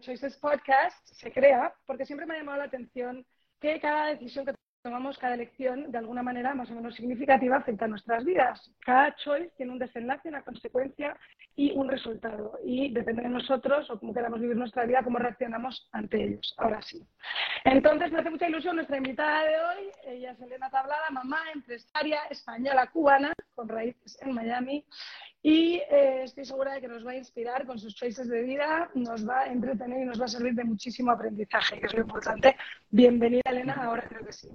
[0.00, 3.24] Choices Podcast, se crea porque siempre me ha llamado la atención
[3.60, 4.52] que cada decisión que
[4.82, 8.72] tomamos, cada elección, de alguna manera más o menos significativa, afecta a nuestras vidas.
[8.84, 11.16] Cada choice tiene un desenlace, una consecuencia
[11.56, 12.58] y un resultado.
[12.64, 16.54] Y depende de nosotros o cómo queramos vivir nuestra vida, cómo reaccionamos ante ellos.
[16.58, 17.04] Ahora sí.
[17.64, 19.90] Entonces, me hace mucha ilusión nuestra invitada de hoy.
[20.04, 24.84] Ella es Elena Tablada, mamá, empresaria española cubana, con raíces en Miami.
[25.42, 28.90] Y eh, estoy segura de que nos va a inspirar con sus choices de vida,
[28.94, 32.00] nos va a entretener y nos va a servir de muchísimo aprendizaje, que es lo
[32.00, 32.56] importante.
[32.90, 34.48] Bienvenida, Elena, ahora creo que sí.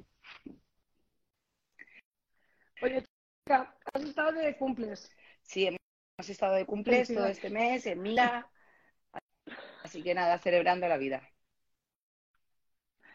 [2.81, 3.03] Oye,
[3.45, 5.09] chica, ¿has estado de cumples?
[5.43, 8.49] Sí, hemos estado de cumples todo este mes en Mila.
[9.83, 11.21] Así que nada, celebrando la vida.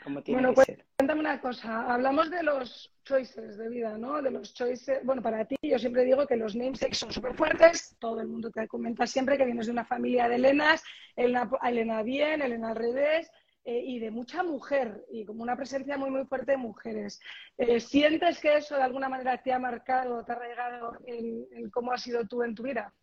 [0.06, 0.86] Como tiene bueno, que ser.
[0.96, 1.92] cuéntame una cosa.
[1.92, 4.22] Hablamos de los choices de vida, ¿no?
[4.22, 5.00] De los choices.
[5.02, 7.96] Bueno, para ti, yo siempre digo que los namesakes son súper fuertes.
[7.98, 10.80] Todo el mundo te comenta siempre que vienes de una familia de Elenas.
[11.16, 13.28] Elena, Elena bien, Elena al revés.
[13.64, 17.20] Eh, y de mucha mujer y como una presencia muy, muy fuerte de mujeres.
[17.58, 21.90] Eh, ¿Sientes que eso de alguna manera te ha marcado, te ha arraigado en, cómo
[21.90, 22.94] has sido tú en tu vida?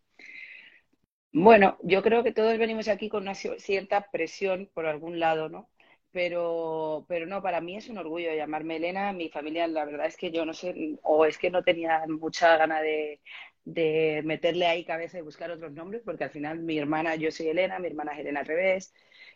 [1.34, 5.68] Bueno, yo creo que todos venimos aquí con una cierta presión por algún lado, ¿no?
[6.14, 9.12] Pero, pero no, para mí es un orgullo llamarme Elena.
[9.12, 12.56] Mi familia, la verdad es que yo no sé, o es que no tenía mucha
[12.56, 13.20] gana de,
[13.64, 17.48] de meterle ahí cabeza y buscar otros nombres, porque al final mi hermana, yo soy
[17.48, 18.94] Elena, mi hermana es Elena al revés.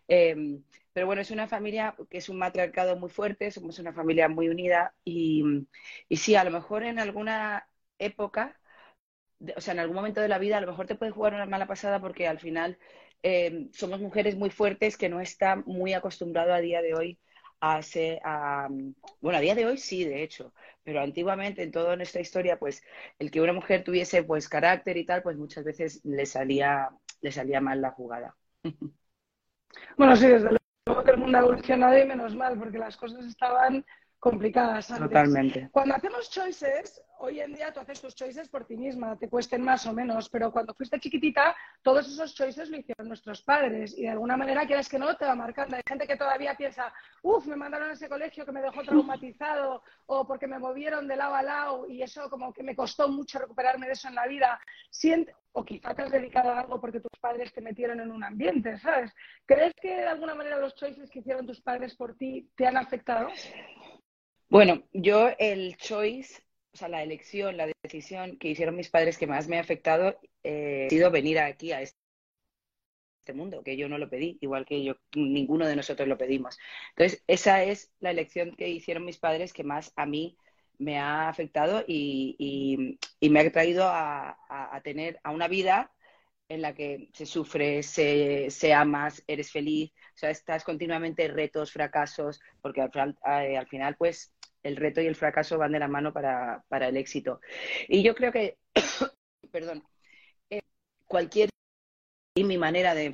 [0.09, 0.63] Em,
[0.93, 4.49] pero bueno, es una familia que es un matriarcado muy fuerte, somos una familia muy
[4.49, 5.45] unida y,
[6.09, 8.59] y sí, a lo mejor en alguna época,
[9.57, 11.47] o sea, en algún momento de la vida, a lo mejor te puede jugar una
[11.47, 12.79] mala pasada porque al final
[13.23, 17.19] em, somos mujeres muy fuertes que no están muy acostumbrados a día de hoy
[17.61, 18.21] a ser,
[19.21, 20.53] bueno, a día de hoy sí, de hecho,
[20.85, 22.83] pero antiguamente en toda nuestra historia, pues
[23.19, 26.89] el que una mujer tuviese pues carácter y tal, pues muchas veces le salía,
[27.21, 28.37] le salía mal la jugada.
[29.97, 33.27] Bueno, sí, desde luego que el mundo ha evolucionado y menos mal, porque las cosas
[33.27, 33.85] estaban
[34.19, 35.09] complicadas antes.
[35.09, 35.69] Totalmente.
[35.71, 39.63] Cuando hacemos choices, hoy en día tú haces tus choices por ti misma, te cuesten
[39.63, 44.03] más o menos, pero cuando fuiste chiquitita, todos esos choices lo hicieron nuestros padres y
[44.03, 45.77] de alguna manera, quieras que no, te va marcando.
[45.77, 46.93] Hay gente que todavía piensa,
[47.23, 51.17] uff, me mandaron a ese colegio que me dejó traumatizado o porque me movieron de
[51.17, 54.27] lado a lado y eso como que me costó mucho recuperarme de eso en la
[54.27, 54.61] vida.
[54.91, 58.23] Siente, o quizá te has dedicado a algo porque tus padres te metieron en un
[58.23, 59.13] ambiente, ¿sabes?
[59.47, 62.77] ¿Crees que de alguna manera los choices que hicieron tus padres por ti te han
[62.77, 63.29] afectado?
[64.51, 66.43] Bueno, yo el choice
[66.73, 70.19] o sea, la elección, la decisión que hicieron mis padres que más me ha afectado
[70.45, 71.97] eh, ha sido venir aquí a este
[73.35, 76.59] mundo, que yo no lo pedí, igual que yo, ninguno de nosotros lo pedimos.
[76.91, 80.37] Entonces, esa es la elección que hicieron mis padres que más a mí
[80.79, 85.93] me ha afectado y, me ha traído a, tener a una vida
[86.49, 91.73] en la que se sufre, se, se, amas, eres feliz, o sea, estás continuamente retos,
[91.73, 94.33] fracasos, porque al, al final, pues,
[94.63, 97.41] el reto y el fracaso van de la mano para, el éxito.
[97.89, 98.59] Y yo creo que,
[99.53, 99.85] perdón,
[100.51, 100.61] eh,
[101.07, 101.51] cualquier
[102.35, 103.13] y mi manera de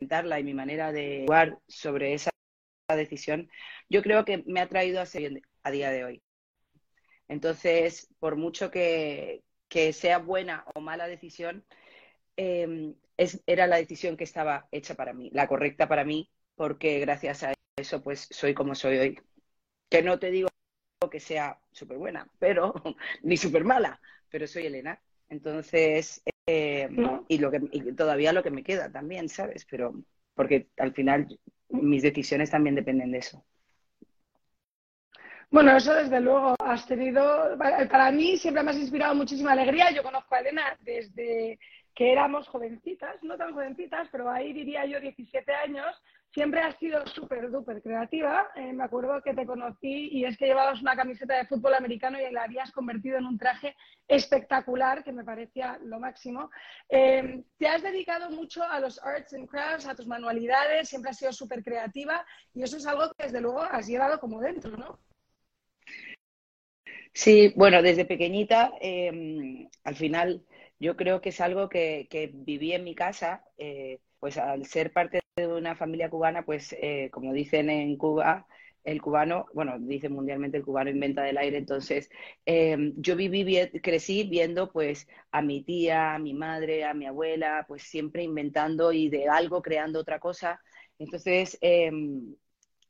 [0.00, 2.30] enfrentarla y mi manera de jugar sobre esa
[2.88, 3.50] decisión,
[3.88, 5.06] yo creo que me ha traído a
[5.64, 6.22] a día de hoy.
[7.28, 9.42] Entonces, por mucho que,
[9.92, 11.64] sea buena o mala decisión,
[12.36, 17.00] em, es, era la decisión que estaba hecha para mí, la correcta para mí, porque
[17.00, 19.20] gracias a eso pues soy como soy hoy.
[19.88, 20.48] Que no te digo
[21.10, 22.74] que sea súper buena, pero
[23.22, 24.00] ni súper mala,
[24.30, 25.00] pero soy Elena.
[25.28, 26.88] Entonces, eh,
[27.28, 27.60] y, lo que,
[27.96, 29.66] todavía lo que me queda también, ¿sabes?
[29.68, 29.94] Pero
[30.34, 31.38] porque al final
[31.68, 33.44] mis decisiones también dependen de eso.
[35.50, 39.90] Bueno, eso desde luego has tenido, para mí siempre me has inspirado muchísima alegría.
[39.90, 41.58] Yo conozco a Elena desde
[41.94, 45.86] que éramos jovencitas, no tan jovencitas, pero ahí diría yo 17 años,
[46.36, 48.46] siempre has sido súper, súper creativa.
[48.56, 52.18] Eh, me acuerdo que te conocí y es que llevabas una camiseta de fútbol americano
[52.20, 53.74] y la habías convertido en un traje
[54.06, 56.50] espectacular, que me parecía lo máximo.
[56.90, 61.16] Eh, te has dedicado mucho a los arts and crafts, a tus manualidades, siempre has
[61.16, 62.22] sido súper creativa
[62.52, 65.00] y eso es algo que desde luego has llevado como dentro, ¿no?
[67.14, 70.44] Sí, bueno, desde pequeñita, em, al final
[70.78, 75.20] yo creo que es algo que, viví en mi casa, eh, pues al ser parte
[75.36, 78.46] de una familia cubana, pues eh, como dicen en Cuba,
[78.84, 82.08] el cubano, bueno, dice mundialmente el cubano inventa del aire, entonces
[82.46, 87.64] em, yo viví, crecí viendo pues a mi tía, a mi madre, a mi abuela,
[87.68, 90.60] pues siempre inventando y de algo creando otra cosa.
[90.98, 92.36] Entonces, em,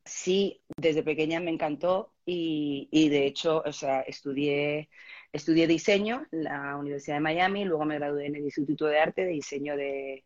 [0.04, 4.88] sí, desde pequeña me encantó y, y, de hecho, o sea, estudié
[5.32, 9.24] estudié diseño en la Universidad de Miami, luego me gradué en el Instituto de Arte
[9.24, 10.24] de Diseño de,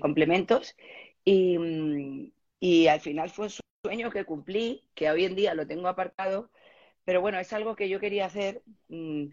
[0.00, 0.76] Complementos
[1.24, 3.52] y, mm, y al final fue un
[3.84, 6.50] sueño que cumplí, que hoy en día lo tengo aparcado,
[7.04, 8.62] pero bueno, es algo que yo quería hacer.
[8.88, 9.26] Mm,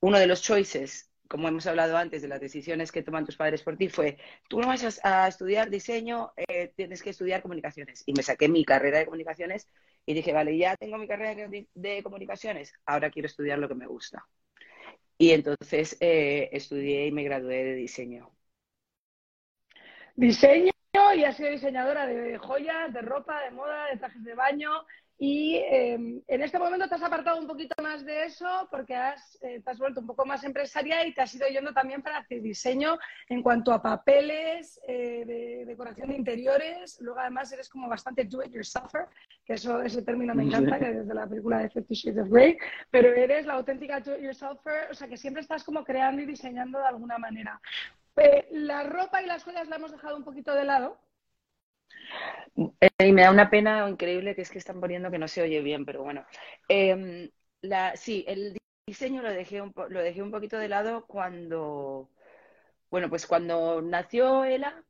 [0.00, 3.62] uno de los choices como hemos hablado antes de las decisiones que toman tus padres
[3.62, 4.18] por ti, fue,
[4.48, 8.02] tú no vas a, estudiar diseño, eh, tienes que estudiar comunicaciones.
[8.04, 9.68] Y me saqué mi carrera de comunicaciones
[10.04, 13.86] y dije, vale, ya tengo mi carrera de, comunicaciones, ahora quiero estudiar lo que me
[13.86, 14.26] gusta.
[15.18, 18.32] Y entonces eh, estudié y me gradué de diseño.
[20.16, 20.70] Diseño
[21.14, 24.70] y has sido diseñadora de joyas, de ropa, de moda, de trajes de baño.
[25.22, 29.38] Y em, en este momento te has apartado un poquito más de eso porque has,
[29.42, 32.18] eh, te has vuelto un poco más empresaria y te has ido yendo también para
[32.18, 32.96] hacer diseño
[33.28, 36.98] en cuanto a papeles, eh, de decoración de interiores.
[37.02, 39.08] Luego además eres como bastante do-it-yourselfer,
[39.44, 42.56] que eso, ese término me encanta, que desde la película de Fifty Shades of Grey,
[42.90, 46.86] pero eres la auténtica do-it-yourselfer, o sea que siempre estás como creando y diseñando de
[46.86, 47.60] alguna manera.
[48.50, 51.00] La ropa y las joyas la hemos dejado un poquito de lado
[52.80, 55.42] eh, y me da una pena increíble que es que están poniendo que no se
[55.42, 56.24] oye bien, pero bueno.
[56.68, 57.30] Em,
[57.62, 62.10] la, sí, el diseño lo dejé, un lo dejé un poquito de lado cuando,
[62.90, 64.84] bueno, pues cuando nació Ela,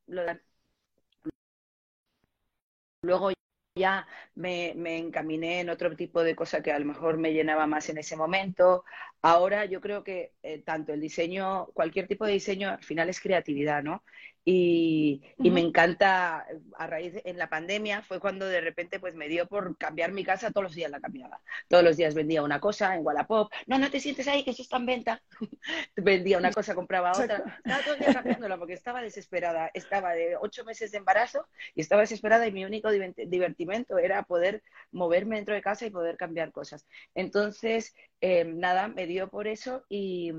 [3.02, 3.31] luego
[3.75, 7.67] ya me, me, encaminé en otro tipo de cosa que a lo mejor me llenaba
[7.67, 8.84] más en ese momento.
[9.22, 13.20] Ahora yo creo que eh, tanto el diseño, cualquier tipo de diseño, al final es
[13.20, 14.05] creatividad, ¿no?
[14.45, 16.47] Y, me encanta,
[16.77, 20.25] a raíz en la pandemia fue cuando de repente pues me dio por cambiar mi
[20.25, 21.41] casa, todos los días la cambiaba.
[21.69, 23.53] Todos los días vendía una cosa en Wallapop.
[23.67, 25.23] No, no te sientes ahí, que eso está en venta.
[25.97, 27.61] vendía una cosa, compraba otra.
[27.65, 29.71] Estaba todo el día cambiándola porque estaba desesperada.
[29.75, 34.63] Estaba de ocho meses de embarazo y estaba desesperada y mi único divertimento era poder
[34.91, 36.87] moverme dentro de casa y poder cambiar cosas.
[37.15, 40.33] Entonces, eh, nada, me dio por eso y,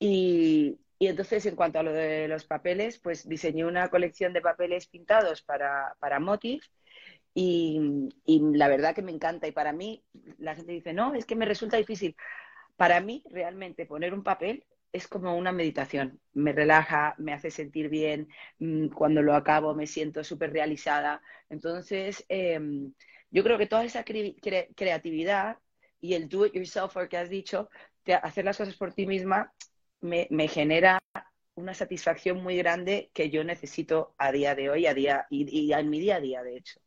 [0.00, 4.40] y y entonces, en cuanto a lo de los papeles, pues diseñé una colección de
[4.40, 6.64] papeles pintados para, para Motif
[7.34, 9.46] y, la verdad que me encanta.
[9.46, 10.04] Y para mí,
[10.38, 12.16] la gente dice, no, es que me resulta difícil.
[12.76, 16.20] Para mí, realmente, poner un papel es como una meditación.
[16.32, 18.28] Me relaja, me hace sentir bien.
[18.58, 21.22] Mm, cuando lo acabo, me siento súper realizada.
[21.48, 22.92] Entonces, em,
[23.30, 25.58] yo creo que toda esa creatividad
[26.00, 27.70] y el do it yourself, que has dicho,
[28.22, 29.52] hacer las cosas por ti misma,
[30.00, 30.98] me, genera
[31.54, 35.90] una satisfacción muy grande que yo necesito a día de hoy, a día y, en
[35.90, 36.80] mi día a día, de hecho.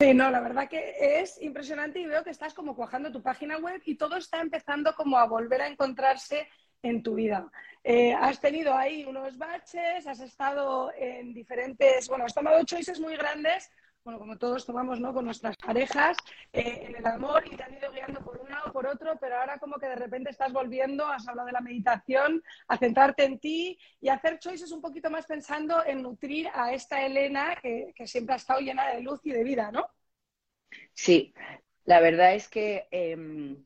[0.00, 3.58] Sí, no, la verdad que es impresionante y veo que estás como cuajando tu página
[3.58, 6.48] web y todo está empezando como a volver a encontrarse
[6.82, 7.50] en tu vida.
[7.82, 13.16] Eh, has tenido ahí unos baches, has estado en diferentes, bueno, has tomado choices muy
[13.16, 13.70] grandes
[14.04, 15.14] bueno, como todos tomamos, ¿no?
[15.14, 16.18] Con nuestras parejas,
[16.52, 19.38] eh, en el amor y te han ido guiando por un lado por otro, pero
[19.38, 23.38] ahora como que de repente estás volviendo, has hablado de la meditación, a centrarte en
[23.38, 28.34] ti y hacer choices un poquito más pensando en nutrir a esta Elena que, siempre
[28.34, 29.86] ha estado llena de luz y de vida, ¿no?
[30.92, 31.34] Sí,
[31.84, 33.64] la verdad es que em,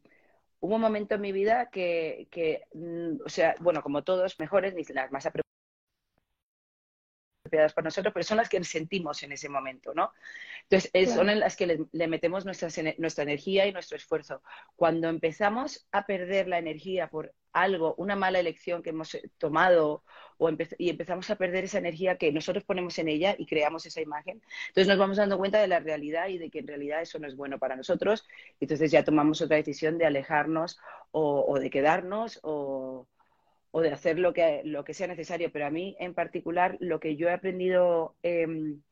[0.60, 4.74] hubo un momento en mi vida que, que, mm, o sea, bueno, como todos, mejores,
[4.74, 5.26] ni las más
[7.48, 10.12] para nosotros, pero son las que sentimos en ese momento, ¿no?
[10.68, 14.42] Entonces, son en las que le, metemos nuestra, nuestra energía y nuestro esfuerzo.
[14.76, 20.04] Cuando empezamos a perder la energía por algo, una mala elección que hemos tomado
[20.36, 24.00] o y empezamos a perder esa energía que nosotros ponemos en ella y creamos esa
[24.00, 27.18] imagen, entonces nos vamos dando cuenta de la realidad y de que en realidad eso
[27.18, 28.24] no es bueno para nosotros,
[28.60, 30.78] entonces ya tomamos otra decisión de alejarnos
[31.10, 33.08] o de quedarnos o,
[33.70, 37.00] o de hacer lo que, lo que sea necesario, pero a mí en particular lo
[37.00, 38.82] que yo he aprendido em,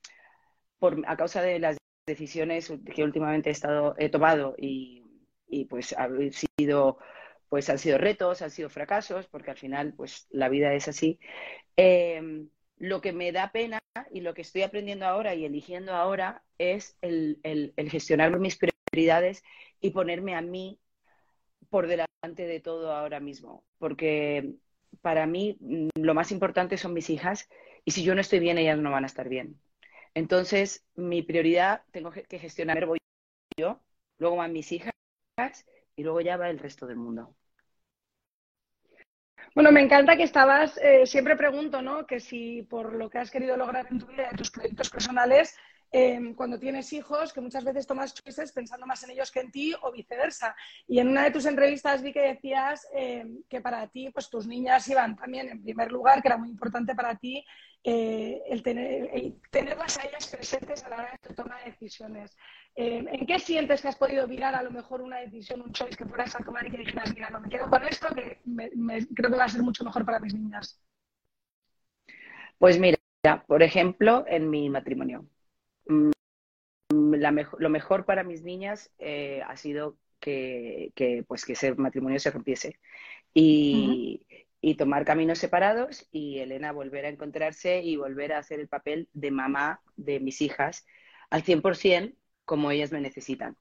[0.79, 5.05] por, a causa de las decisiones que últimamente he, estado, he tomado y,
[5.49, 6.99] y pues ha sido
[7.49, 11.19] pues han sido retos, han sido fracasos, porque al final pues la vida es así.
[11.77, 13.79] Em, lo que me da pena
[14.11, 18.59] y lo que estoy aprendiendo ahora y eligiendo ahora es el, el, el gestionar mis
[18.59, 19.43] prioridades
[19.81, 20.81] y ponerme a mí
[21.71, 24.55] por delante de todo ahora mismo, porque
[25.07, 27.49] para mí mm, lo más importante son mis hijas
[27.85, 29.57] y si yo no estoy bien, ellas no van a estar bien.
[30.15, 32.99] Entonces, mi prioridad tengo que gestionar voy
[33.57, 33.81] yo,
[34.19, 34.91] luego van mis hijas
[35.95, 37.37] y luego ya va el resto del mundo.
[39.55, 42.05] Bueno, me encanta que estabas, eh, siempre pregunto, ¿no?
[42.05, 45.57] Que si por lo que has querido lograr en tu vida, en tus proyectos personales,
[45.93, 49.51] Em, cuando tienes hijos, que muchas veces tomas choices pensando más en ellos que en
[49.51, 50.55] ti o viceversa.
[50.87, 54.47] Y en una de tus entrevistas vi que decías em, que para ti, pues tus
[54.47, 57.45] niñas iban también en primer lugar, que era muy importante para ti
[57.85, 59.09] eh, el, tener,
[59.51, 62.37] tenerlas a ellas presentes a la hora de tu toma de decisiones.
[62.75, 65.97] Eh, ¿En qué sientes que has podido virar a lo mejor una decisión, un choice
[65.97, 68.41] que fueras a tomar y que dijeras, mira, no me quedo con esto, que
[69.15, 70.83] creo que va a ser mucho mejor para mis niñas?
[72.59, 72.99] Pues mira,
[73.47, 75.27] por ejemplo, en mi matrimonio.
[75.87, 76.11] Mm,
[77.59, 80.93] lo mejor para mis niñas eh, ha sido que,
[81.29, 82.79] pues que ese matrimonio se rompiese
[83.35, 84.27] y,
[84.61, 89.09] y, tomar caminos separados y Elena volver a encontrarse y volver a hacer el papel
[89.13, 90.87] de mamá de mis hijas
[91.31, 93.57] al 100% como ellas me necesitan.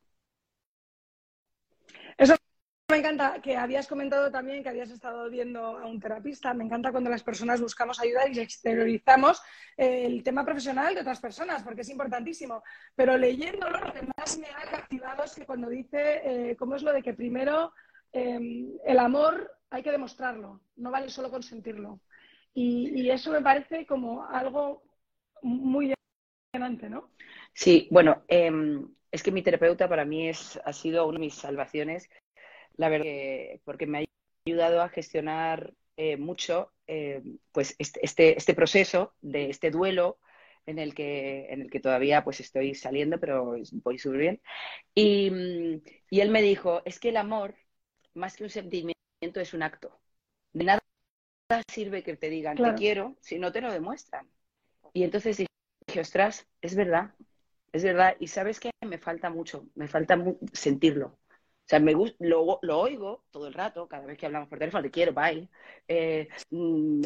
[2.18, 2.36] Eso
[2.88, 6.54] me encanta que habías comentado también que habías estado viendo a un terapista.
[6.54, 9.42] Me encanta cuando las personas buscamos ayuda y exteriorizamos
[9.76, 12.64] el tema profesional de otras personas, porque es importantísimo.
[12.96, 16.84] Pero leyéndolo, lo que más me ha captivado es que cuando dice eh, cómo es
[16.84, 17.74] lo de que primero
[18.12, 22.00] em, el amor hay que demostrarlo, no vale solo consentirlo.
[22.54, 24.84] Y, y eso me parece como algo
[25.42, 25.94] muy
[26.54, 27.10] emocionante, ¿no?
[27.52, 31.36] Sí, bueno, em, es que mi terapeuta para mí es, ha sido una de mis
[31.36, 32.10] salvaciones,
[32.78, 33.08] la verdad,
[33.64, 34.06] porque me ha
[34.46, 40.20] ayudado a gestionar eh, mucho eh, pues este, este, este, proceso de este duelo
[40.66, 44.42] en el que, en el que todavía pues estoy saliendo, pero voy súper bien.
[44.94, 47.56] Y, y él me dijo, es que el amor,
[48.14, 48.96] más que un sentimiento,
[49.40, 49.98] es un acto.
[50.54, 50.82] De nada
[51.72, 54.28] sirve que te digan te quiero si no te lo demuestran.
[54.94, 57.14] Y entonces dije, ostras, es verdad,
[57.72, 60.18] es verdad, y sabes que me falta mucho, me falta
[60.54, 61.18] sentirlo.
[61.66, 64.84] O sea, me lo, lo, oigo todo el rato, cada vez que hablamos por teléfono,
[64.84, 65.50] te quiero, bye.
[65.88, 67.02] Eh, mm,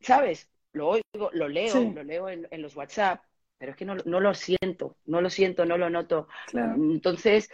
[0.00, 0.48] ¿Sabes?
[0.72, 3.24] Lo oigo, lo leo, lo leo en, los WhatsApp,
[3.58, 6.28] pero es que no, lo siento, no lo siento, no lo noto.
[6.52, 7.50] Entonces,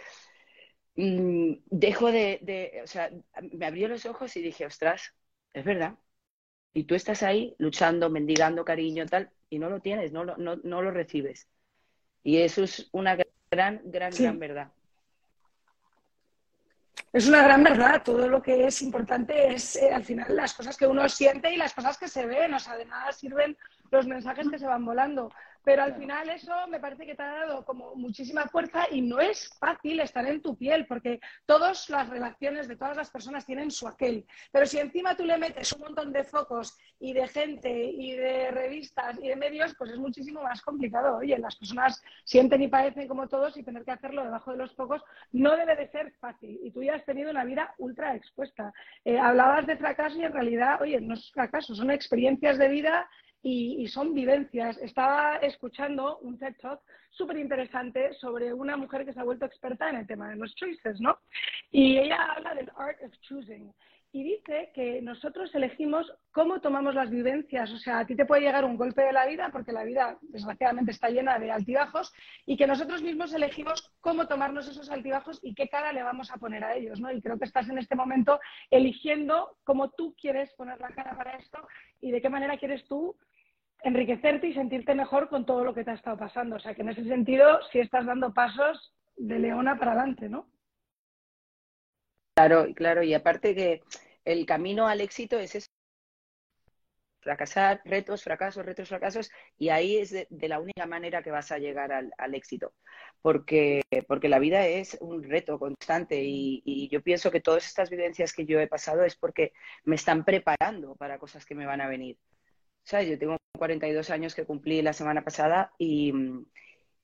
[0.95, 3.09] mm, dejo de, de, o sea,
[3.51, 5.15] me abrió los ojos y dije, ostras,
[5.53, 5.95] es verdad.
[6.71, 10.81] Y tú estás ahí luchando, mendigando cariño, tal, y no lo tienes, no no, no
[10.83, 11.47] lo recibes.
[12.21, 14.71] Y eso es una gran, gran, gran verdad.
[17.13, 18.01] Es una gran verdad.
[18.03, 21.57] Todo lo que es importante es, eh, al final, las cosas que uno siente y
[21.57, 22.53] las cosas que se ven.
[22.55, 23.55] O sea, de nada sirven
[23.91, 25.31] los mensajes que se van volando.
[25.63, 29.19] Pero al final eso me parece que te ha dado como muchísima fuerza y no
[29.19, 33.71] es fácil estar en tu piel porque todas las relaciones de todas las personas tienen
[33.71, 34.25] su aquel.
[34.51, 38.51] Pero si encima tú le metes un montón de focos y de gente y de
[38.51, 41.17] revistas y de medios, pues es muchísimo más complicado.
[41.17, 44.75] Oye, las personas sienten y padecen como todos y tener que hacerlo debajo de los
[44.75, 45.01] focos
[45.31, 46.59] no debe de ser fácil.
[46.63, 48.73] Y tú ya has tenido una vida ultra expuesta.
[49.05, 53.09] Eh, hablabas de fracaso y en realidad, oye, no es fracaso, son experiencias de vida
[53.43, 54.77] y, son vivencias.
[54.77, 59.89] Estaba escuchando un TED Talk súper interesante sobre una mujer que se ha vuelto experta
[59.89, 61.17] en el tema de los choices, ¿no?
[61.69, 63.73] Y ella habla del art of choosing.
[64.15, 67.71] Y dice que nosotros elegimos cómo tomamos las vivencias.
[67.71, 70.19] O sea, a ti te puede llegar un golpe de la vida, porque la vida
[70.21, 72.13] desgraciadamente está llena de altibajos,
[72.45, 76.37] y que nosotros mismos elegimos cómo tomarnos esos altibajos y qué cara le vamos a
[76.37, 76.99] poner a ellos.
[76.99, 77.11] ¿no?
[77.11, 81.35] Y creo que estás en este momento eligiendo cómo tú quieres poner la cara para
[81.37, 81.67] esto
[81.99, 83.17] y de qué manera quieres tú
[83.83, 86.55] enriquecerte y sentirte mejor con todo lo que te ha estado pasando.
[86.55, 90.49] O sea, que en ese sentido sí estás dando pasos de leona para adelante, ¿no?
[92.35, 93.83] Claro, claro, y aparte que
[94.25, 95.67] el camino al éxito es eso.
[97.19, 101.57] Fracasar, retos, fracasos, retos, fracasos, y ahí es de, la única manera que vas a
[101.57, 102.73] llegar al, éxito,
[103.21, 107.89] porque, porque la vida es un reto constante y, y, yo pienso que todas estas
[107.89, 109.53] vivencias que yo he pasado es porque
[109.85, 112.17] me están preparando para cosas que me van a venir.
[112.83, 113.07] ¿Sabes?
[113.07, 116.11] Yo tengo 42 años que cumplí la semana pasada y,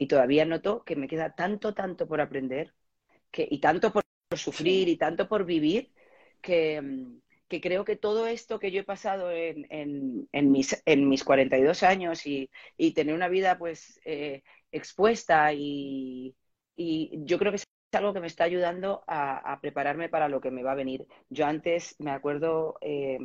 [0.08, 2.74] todavía noto que me queda tanto, tanto por aprender
[3.32, 4.04] que, y tanto por
[4.36, 5.92] sufrir y tanto por vivir
[6.42, 6.82] que,
[7.48, 9.68] creo que todo esto que yo he pasado en,
[10.32, 12.50] en, mis, en mis 42 años y,
[12.96, 16.36] tener una vida pues eh, expuesta y,
[16.78, 20.64] yo creo que es algo que me está ayudando a, prepararme para lo que me
[20.64, 21.06] va a venir.
[21.30, 22.78] Yo antes me acuerdo...
[22.82, 23.20] Eh,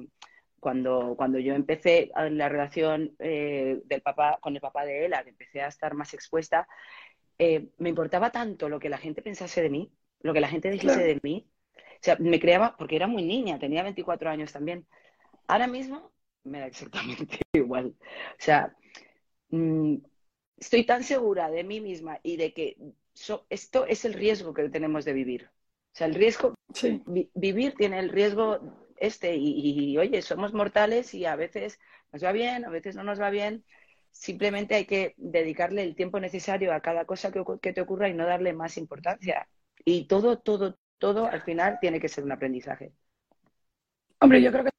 [0.65, 5.29] cuando, cuando yo empecé la relación eh, del papá, con el papá de Ela, que
[5.29, 6.67] empecé a estar más expuesta,
[7.39, 10.71] eh, me importaba tanto lo que la gente pensase de mí, lo que la gente
[10.71, 11.47] dijese de mí.
[11.77, 14.87] O sea, me creaba, porque era muy niña, tenía 24 años también.
[15.49, 16.13] Ahora mismo
[16.45, 17.95] me da exactamente igual.
[17.99, 18.75] O sea,
[19.51, 19.97] mm,
[20.57, 22.79] estoy tan segura de mí misma y de que
[23.51, 25.51] esto es el riesgo que tenemos de vivir.
[25.93, 26.55] O sea, el riesgo,
[27.35, 31.79] vivir tiene el riesgo este y, oye, somos mortales y a veces
[32.13, 33.65] nos va bien, a veces no nos va bien.
[34.11, 38.15] Simplemente hay que dedicarle el tiempo necesario a cada cosa que, que te ocurra y
[38.15, 39.49] no darle más importancia.
[39.85, 42.93] Y todo, todo, todo al final tiene que ser un aprendizaje.
[44.21, 44.71] Hombre, yo creo que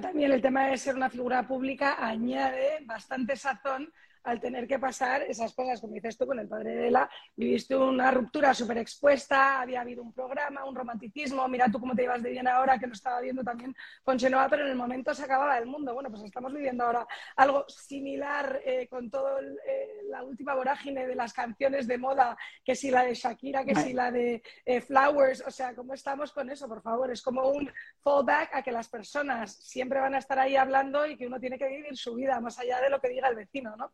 [0.00, 3.92] también el tema de ser una figura pública añade bastante sazón
[4.24, 7.76] al tener que pasar esas cosas, como dices tú con el padre de Ela, viviste
[7.76, 12.22] una ruptura súper expuesta, había habido un programa, un romanticismo, mira tú cómo te llevas
[12.22, 15.24] de bien ahora, que lo estaba viendo también con Chenoa, pero en el momento se
[15.24, 15.94] acababa el mundo.
[15.94, 17.06] Bueno, pues estamos viviendo ahora
[17.36, 22.74] algo similar eh, con toda eh, la última vorágine de las canciones de moda, que
[22.74, 26.50] si la de Shakira, que si la de eh, Flowers, o sea, ¿cómo estamos con
[26.50, 27.10] eso, por favor?
[27.10, 27.70] Es como un
[28.02, 31.58] fallback a que las personas siempre van a estar ahí hablando y que uno tiene
[31.58, 33.92] que vivir su vida más allá de lo que diga el vecino, ¿no?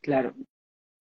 [0.00, 0.34] Claro,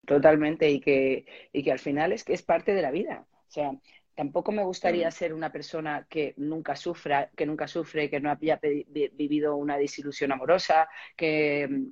[0.05, 3.25] totalmente, y que, y que al final es que es parte de la vida.
[3.31, 3.71] O sea,
[4.15, 8.59] tampoco me gustaría ser una persona que nunca sufra, que nunca sufre, que no haya
[8.61, 11.85] vivido una desilusión amorosa, que mm,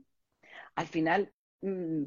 [0.76, 2.04] al final mm,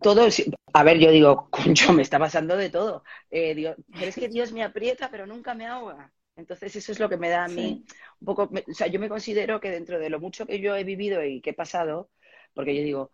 [0.00, 0.28] todo,
[0.72, 3.04] a ver, yo digo, concho, me está pasando de todo.
[3.30, 6.12] Eh, pero es que Dios me aprieta, pero nunca me ahoga.
[6.36, 7.84] Entonces, eso es lo que me da a mí
[8.20, 8.44] un poco.
[8.44, 11.40] o sea, yo me considero que dentro de lo mucho que yo he vivido y
[11.40, 12.10] que he pasado,
[12.54, 13.10] porque yo digo,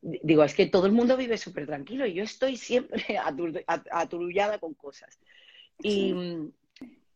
[0.00, 3.04] digo, es que todo el mundo vive súper tranquilo y yo estoy siempre
[3.90, 5.18] aturullada con cosas.
[5.82, 6.14] Y,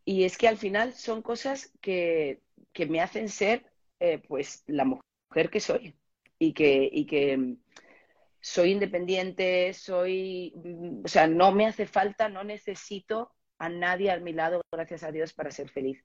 [0.05, 2.41] y, es que al final son cosas que,
[2.73, 3.65] que me hacen ser,
[3.99, 5.95] eh, pues, la mujer que soy
[6.37, 7.55] y que, y que
[8.39, 10.53] soy independiente, soy,
[11.03, 15.11] o sea, no me hace falta, no necesito a nadie a mi lado, gracias a
[15.11, 16.03] Dios, para ser feliz.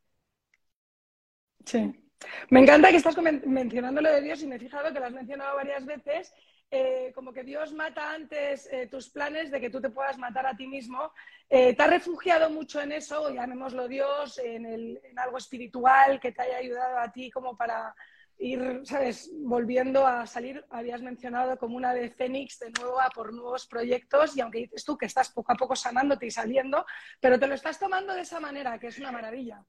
[1.65, 2.06] Sí.
[2.51, 5.13] Me encanta que estás mencionando lo de Dios y me he fijado que lo has
[5.13, 6.33] mencionado varias veces.
[6.69, 10.47] Eh, como que Dios mata antes eh, tus planes de que tú te puedas matar
[10.47, 11.13] a ti mismo.
[11.49, 16.43] Eh, ¿Te has refugiado mucho en eso, llamémoslo Dios, en, en algo espiritual que te
[16.43, 17.95] haya ayudado a ti como para
[18.39, 23.33] ir, ¿sabes?, volviendo a salir, habías mencionado como una de Fénix de nuevo a por
[23.33, 26.85] nuevos proyectos y aunque dices tú que estás poco a poco sanándote y saliendo,
[27.21, 29.65] pero te lo estás tomando de esa manera, que es una maravilla.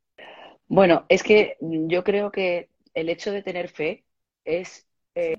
[0.67, 4.05] Bueno, es que yo creo que el hecho de tener fe
[4.43, 5.37] es, eh,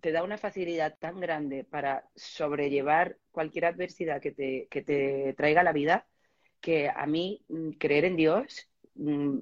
[0.00, 5.62] te da una facilidad tan grande para sobrellevar cualquier adversidad que te, que te traiga
[5.62, 6.06] la vida,
[6.60, 8.68] que a mí mm, creer en Dios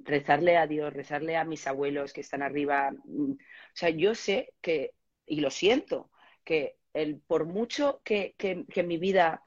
[0.05, 2.93] rezarle a Dios, rezarle a mis abuelos que están arriba.
[3.05, 3.37] Mm, o
[3.75, 4.93] sea, yo sé que,
[5.27, 6.11] y lo siento,
[6.45, 9.43] que el, por mucho que, que, mi vida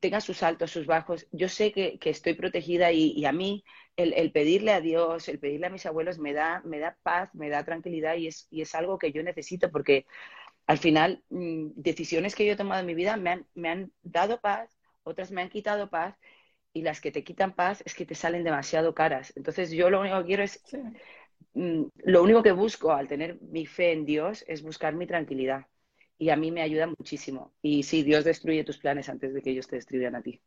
[0.00, 3.64] tenga sus altos, sus bajos, yo sé que, que estoy protegida y, a mí
[3.96, 7.34] el, el, pedirle a Dios, el pedirle a mis abuelos me da, me da paz,
[7.34, 10.06] me da tranquilidad y es, y es algo que yo necesito porque
[10.66, 13.92] al final mm, decisiones que yo he tomado en mi vida me han, me han
[14.02, 16.16] dado paz, otras me han quitado paz
[16.76, 19.32] y las que te quitan paz es que te salen demasiado caras.
[19.34, 20.62] Entonces yo lo único que quiero es,
[21.54, 25.66] mm, lo único que busco al tener mi fe en Dios es buscar mi tranquilidad.
[26.18, 27.54] Y a mí me ayuda muchísimo.
[27.62, 30.42] Y sí, Dios destruye tus planes antes de que ellos te destruyan a ti.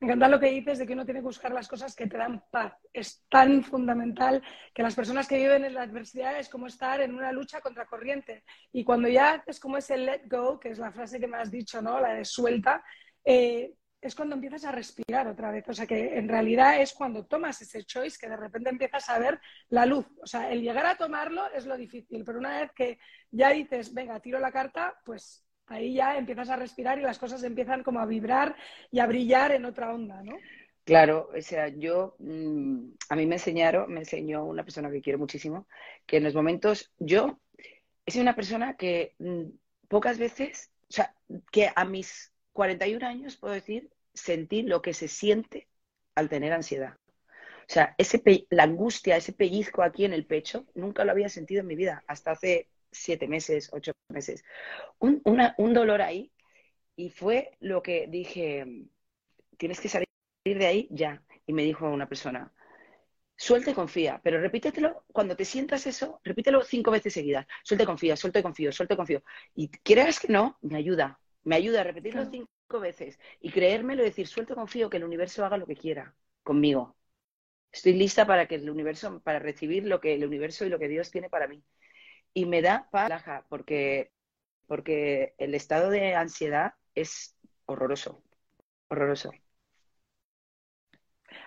[0.00, 2.16] Me encanta lo que dices de que uno tiene que buscar las cosas que te
[2.16, 2.72] dan paz.
[2.92, 4.42] Es tan fundamental
[4.74, 7.86] que las personas que viven en la adversidad es como estar en una lucha contra
[7.86, 8.42] corriente.
[8.72, 11.50] Y cuando ya haces como ese let go, que es la frase que me has
[11.52, 12.00] dicho, ¿no?
[12.00, 12.82] La de suelta,
[13.24, 15.68] eh, es cuando empiezas a respirar otra vez.
[15.68, 19.18] O sea que en realidad es cuando tomas ese choice que de repente empiezas a
[19.18, 20.06] ver la luz.
[20.22, 22.98] O sea, el llegar a tomarlo es lo difícil, pero una vez que
[23.30, 27.42] ya dices, venga, tiro la carta, pues ahí ya empiezas a respirar y las cosas
[27.42, 28.56] empiezan como a vibrar
[28.90, 30.36] y a brillar en otra onda, ¿no?
[30.84, 35.18] Claro, o sea, yo, mm, a mí me enseñaron, me enseñó una persona que quiero
[35.18, 35.68] muchísimo,
[36.06, 37.38] que en los momentos, yo
[38.06, 39.50] he sido una persona que mm,
[39.88, 41.14] pocas veces, o sea,
[41.52, 45.68] que a mis 41 años puedo decir, sentí lo que se siente
[46.16, 46.96] al tener ansiedad.
[47.60, 51.60] O sea, ese la angustia, ese pellizco aquí en el pecho, nunca lo había sentido
[51.60, 54.42] en mi vida, hasta hace siete meses, ocho meses.
[54.98, 56.32] Un, un dolor ahí
[56.96, 58.66] y fue lo que dije,
[59.56, 60.08] tienes que salir
[60.44, 61.22] de ahí ya.
[61.46, 62.52] Y me dijo una persona,
[63.36, 67.46] suelta y confía, pero repítetelo, cuando te sientas eso, repítelo cinco veces seguidas.
[67.62, 69.22] Suelta y confía, suelta y confío, suelta y confío.
[69.54, 71.20] Y creas que no, me ayuda.
[71.48, 75.46] Me ayuda a repetirlo cinco veces y creérmelo y decir, suelto, confío que el universo
[75.46, 76.94] haga lo que quiera conmigo.
[77.72, 80.88] Estoy lista para que el universo, para recibir lo que el universo y lo que
[80.88, 81.64] Dios tiene para mí.
[82.34, 84.12] Y me da paz, porque,
[84.66, 87.34] porque el estado de ansiedad es
[87.64, 88.22] horroroso,
[88.88, 89.32] horroroso.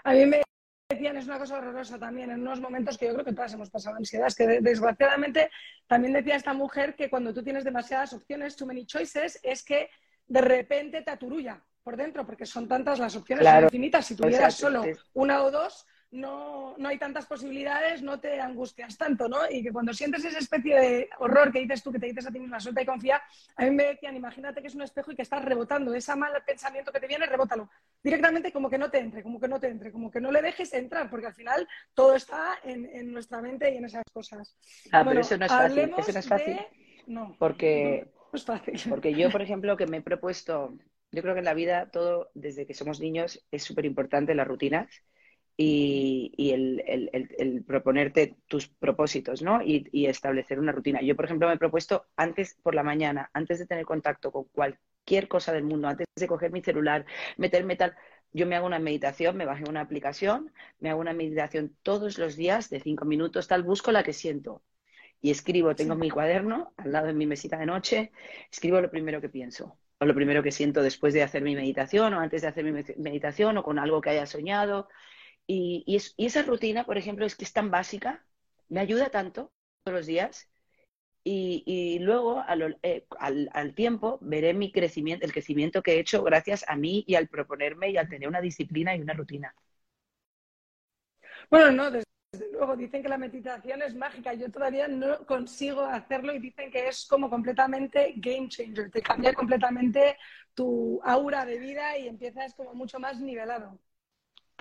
[0.04, 0.42] A mí me
[0.92, 3.70] decían, es una cosa horrorosa también, en unos momentos que yo creo que todas hemos
[3.70, 5.50] pasado ansiedad, es que desgraciadamente
[5.88, 9.90] también decía esta mujer que cuando tú tienes demasiadas opciones, too many choices, es que
[10.28, 14.06] de repente te aturulla por dentro, porque son tantas las opciones infinitas.
[14.06, 19.30] Si tuvieras solo una o dos, no, no hay tantas posibilidades, no te angustias tanto,
[19.30, 19.40] ¿no?
[19.50, 22.32] Y que cuando sientes esa especie de horror que dices tú, que te dices a
[22.32, 23.22] ti misma, suelta y confía,
[23.56, 26.34] a mí me decían, imagínate que es un espejo y que estás rebotando, ese mal
[26.46, 27.70] pensamiento que te viene, rebótalo.
[28.04, 30.42] Directamente como que no te entre, como que no te entre, como que no le
[30.42, 34.56] dejes entrar, porque al final todo está en, nuestra mente y en esas cosas.
[34.92, 36.60] Ah, pero eso no es fácil, eso no es fácil
[37.08, 37.36] no.
[37.40, 38.80] Porque, no es fácil.
[38.90, 40.78] porque yo, por ejemplo, que me he propuesto,
[41.12, 44.48] yo creo que en la vida todo, desde que somos niños, es súper importante las
[44.48, 44.90] rutinas
[45.64, 49.62] y, y el, el, el, el, proponerte tus propósitos, ¿no?
[49.62, 51.02] Y, y, establecer una rutina.
[51.02, 54.46] Yo, por ejemplo, me he propuesto antes por la mañana, antes de tener contacto con
[54.46, 57.06] cualquier cosa del mundo, antes de coger mi celular,
[57.38, 57.96] meterme tal,
[58.34, 62.36] yo me hago una meditación, me bajé una aplicación, me hago una meditación todos los
[62.36, 64.64] días de cinco minutos, tal, busco la que siento.
[65.22, 68.12] Y escribo, tengo mi cuaderno al lado de mi mesita de noche,
[68.52, 72.16] escribo lo primero que pienso, o lo primero que siento después de hacer mi meditación,
[72.16, 74.88] o antes de hacer mi meditación, o con algo que haya soñado.
[75.48, 78.26] Y, y, es, y esa rutina, por ejemplo, es que es tan básica,
[78.70, 79.52] me ayuda tanto
[79.84, 80.52] todos los días,
[81.24, 86.66] y, luego al, eh, al, tiempo veré mi crecimiento, el crecimiento que he hecho gracias
[86.68, 89.54] a mí y al proponerme y al tener una disciplina y una rutina.
[91.50, 94.34] Bueno, no, desde luego dicen que la meditación es mágica.
[94.34, 98.90] Yo todavía no consigo hacerlo y dicen que es como completamente game changer.
[98.90, 100.18] Te cambia completamente
[100.56, 103.78] tu aura de vida y empiezas como mucho más nivelado.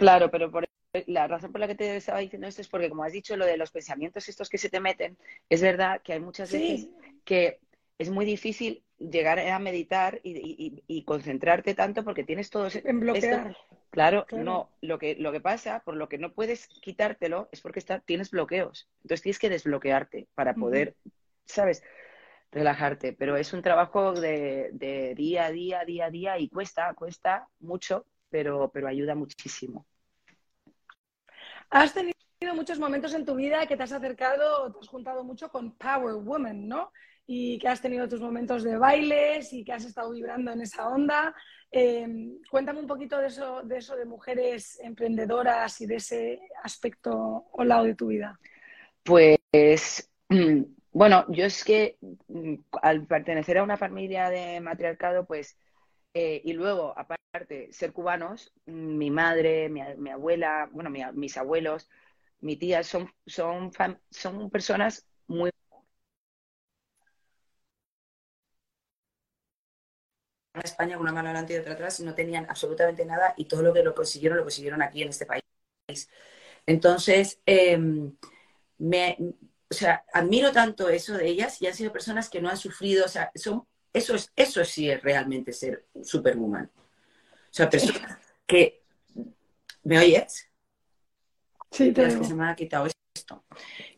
[0.01, 0.67] Claro, pero por
[1.07, 3.47] la razón por la que te estaba diciendo esto es porque, como has dicho, lo
[3.47, 5.17] de los pensamientos estos que se te meten,
[5.49, 6.95] es verdad que hay muchas veces sí.
[7.25, 7.61] que
[7.99, 13.01] es muy difícil llegar a meditar y, y, y, concentrarte tanto porque tienes todo en
[13.01, 13.49] bloquear.
[13.51, 13.61] Esto.
[13.91, 14.71] Claro, claro, no.
[14.81, 18.31] Lo que, lo que pasa, por lo que no puedes quitártelo, es porque está, tienes
[18.31, 18.89] bloqueos.
[19.03, 21.13] Entonces tienes que desbloquearte para poder, uh -huh.
[21.45, 21.83] ¿sabes?
[22.53, 23.13] Relajarte.
[23.13, 27.49] Pero es un trabajo de, de día a día, día a día y cuesta, cuesta
[27.59, 29.87] mucho, pero, pero ayuda muchísimo.
[31.69, 32.15] Has tenido
[32.55, 36.17] muchos momentos en tu vida que te has acercado, te has juntado mucho con Power
[36.17, 36.93] Woman, ¿no?
[37.27, 40.89] Y que has tenido tus momentos de bailes y que has estado vibrando en esa
[40.89, 41.35] onda.
[41.71, 42.09] Eh,
[42.51, 47.63] cuéntame un poquito de eso, de eso de mujeres emprendedoras y de ese aspecto o
[47.63, 48.39] lado de tu vida.
[49.05, 50.11] Pues,
[50.93, 51.99] bueno, yo es que
[52.83, 55.57] al pertenecer a una familia de matriarcado, pues,
[56.15, 61.89] eh, y luego, aparte, ser cubanos, mi madre, mi, abuela, bueno, mi, mis abuelos,
[62.41, 63.73] mi tía, son, son,
[64.11, 65.51] son personas muy
[70.63, 73.83] España una mano adelante y otra atrás, no tenían absolutamente nada y todo lo que
[73.83, 75.43] lo consiguieron, lo consiguieron aquí en este país.
[76.67, 77.79] Entonces, eh,
[78.79, 79.17] me,
[79.71, 83.05] o sea, admiro tanto eso de ellas y han sido personas que no han sufrido,
[83.07, 86.71] o sea, son, eso, es, eso sí es realmente ser superwoman.
[86.75, 88.83] O sea, personas que...
[89.83, 90.49] ¿Me oyes?
[91.71, 93.45] Sí, te es que se me ha quitado esto.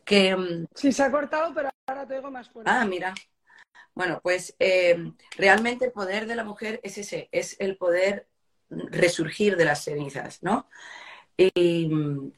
[0.05, 2.71] Que, um, sí, se ha cortado, pero ahora te oigo más fuerte.
[2.71, 3.13] Ah, mira.
[3.93, 8.27] Bueno, pues eh, realmente el poder de la mujer es ese, es el poder
[8.69, 10.67] resurgir de las cenizas, ¿no?
[11.37, 11.89] Y,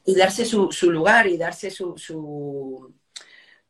[0.04, 2.94] y darse su, su, lugar y darse su, su...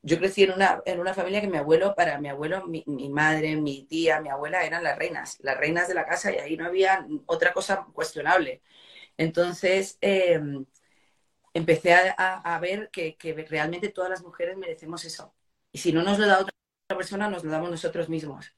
[0.02, 3.08] Yo crecí en una, en una, familia que mi abuelo, para mi abuelo, mi, mi,
[3.08, 6.56] madre, mi tía, mi abuela eran las reinas, las reinas de la casa y ahí
[6.56, 8.62] no había otra cosa cuestionable.
[9.16, 10.40] Entonces, eh,
[11.54, 15.34] empecé a, a, a ver que, que realmente todas las mujeres merecemos eso.
[15.72, 16.52] Y si no nos lo da otra
[16.96, 18.54] persona nos lo damos nosotros mismos.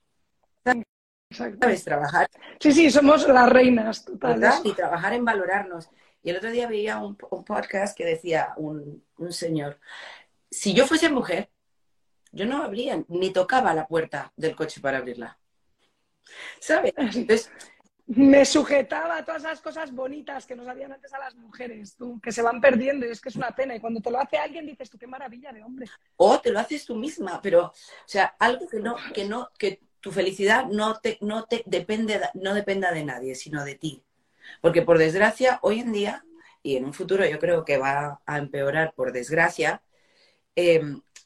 [1.30, 1.58] Exacto.
[1.60, 1.84] ¿Sabes?
[1.84, 2.26] Trabajar.
[2.58, 4.60] Sí, sí, somos las reinas totales.
[4.64, 5.90] Y trabajar en valorarnos.
[6.22, 9.78] Y el otro día veía un, un podcast que decía un, un, señor,
[10.50, 11.50] si yo fuese mujer,
[12.32, 15.38] yo no abría ni tocaba la puerta del coche para abrirla.
[16.60, 16.92] ¿Sabes?
[16.96, 17.50] Entonces,
[18.06, 22.18] me sujetaba a todas esas cosas bonitas que nos habían antes a las mujeres, tú,
[22.22, 23.76] que se van perdiendo y es que es una pena.
[23.76, 25.86] Y cuando te lo hace alguien dices tú, qué maravilla de hombre.
[26.16, 27.72] O te lo haces tú misma, pero, o
[28.06, 32.54] sea, algo que no, que no, que tu felicidad no te, no te depende, no
[32.54, 34.02] dependa de nadie, sino de ti.
[34.62, 36.24] Porque por desgracia, hoy en día,
[36.62, 39.82] y en un futuro yo creo que va a empeorar por desgracia,
[40.58, 40.82] eh,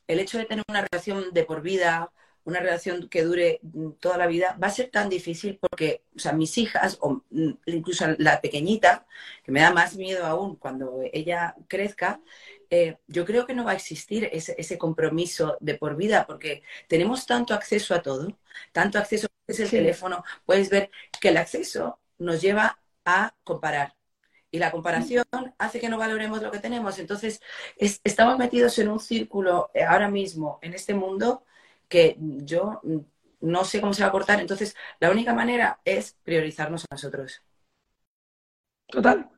[0.08, 2.12] el hecho de tener una relación de por vida,
[2.44, 3.60] una relación que dure
[3.98, 7.24] toda la vida, va a ser tan difícil porque, o sea, mis hijas, o
[7.64, 9.06] incluso la pequeñita,
[9.42, 12.20] que me da más miedo aún cuando ella crezca,
[12.68, 16.62] eh, yo creo que no va a existir ese, ese, compromiso de por vida porque
[16.88, 18.38] tenemos tanto acceso a todo,
[18.72, 19.76] tanto acceso, es el sí.
[19.76, 20.90] teléfono, puedes ver
[21.20, 23.94] que el acceso nos lleva a comparar.
[24.52, 25.24] Y la comparación
[25.58, 26.98] hace que no valoremos lo que tenemos.
[26.98, 27.40] Entonces,
[27.76, 31.44] es, estamos metidos en un círculo eh, ahora mismo, en este mundo,
[31.88, 32.80] que yo
[33.40, 34.40] no sé cómo se va a cortar.
[34.40, 37.42] Entonces, la única manera es priorizarnos a nosotros.
[38.86, 39.28] Total.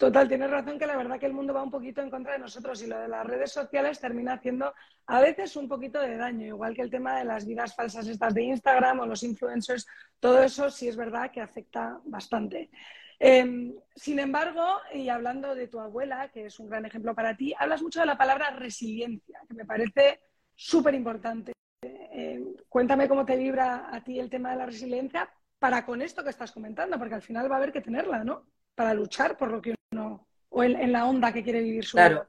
[0.00, 2.38] Total, tienes razón que la verdad que el mundo va un poquito en contra de
[2.38, 4.72] nosotros y lo de las redes sociales termina haciendo
[5.06, 8.32] a veces un poquito de daño, igual que el tema de las vidas falsas estas
[8.32, 9.86] de Instagram o los influencers,
[10.18, 12.70] todo eso sí es verdad que afecta bastante.
[13.20, 17.54] Eh, sin embargo, y hablando de tu abuela, que es un gran ejemplo para ti,
[17.58, 20.20] hablas mucho de la palabra resiliencia, que me parece
[20.56, 21.52] súper importante
[21.82, 26.22] eh, cuéntame cómo te vibra a ti el tema de la resiliencia para con esto
[26.22, 28.46] que estás comentando, porque al final va a haber que tenerla, ¿no?
[28.74, 32.26] Para luchar por lo que uno, o en, la onda que quiere vivir su claro.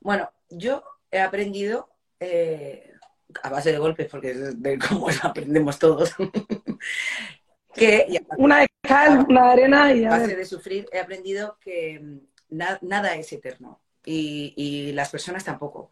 [0.00, 1.88] Bueno, yo he aprendido
[2.20, 2.92] eh,
[3.42, 6.14] a base de golpes, porque es de cómo aprendemos todos.
[7.74, 12.00] Que, una de cal, una de arena y a base de sufrir he aprendido que
[12.00, 12.18] mm,
[12.82, 15.90] nada es eterno y, las personas tampoco.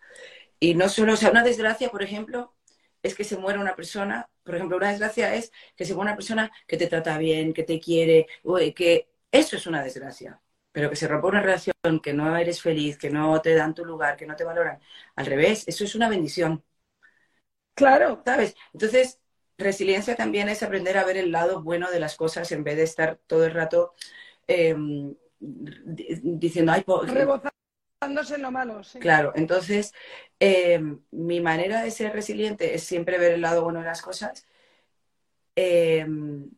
[0.60, 2.54] Y no solo, o sea, una desgracia, por ejemplo,
[3.02, 6.16] es que se muera una persona, por ejemplo, una desgracia es que se muera una
[6.16, 8.26] persona que te trata bien, que te quiere,
[8.74, 10.40] que eso es una desgracia.
[10.72, 13.84] Pero que se rompa una relación, que no eres feliz, que no te dan tu
[13.84, 14.80] lugar, que no te valoran.
[15.16, 16.64] Al revés, eso es una bendición.
[17.74, 18.22] Claro.
[18.24, 18.54] ¿Sabes?
[18.72, 19.20] Entonces,
[19.62, 22.82] resiliencia también es aprender a ver el lado bueno de las cosas en vez de
[22.84, 23.94] estar todo el rato
[24.46, 28.98] em, diciendo, ay, Rebozándose en lo malo, sí.
[28.98, 29.92] Claro, entonces
[30.38, 34.46] em, mi manera de ser resiliente es siempre ver el lado bueno de las cosas,
[35.54, 36.50] em,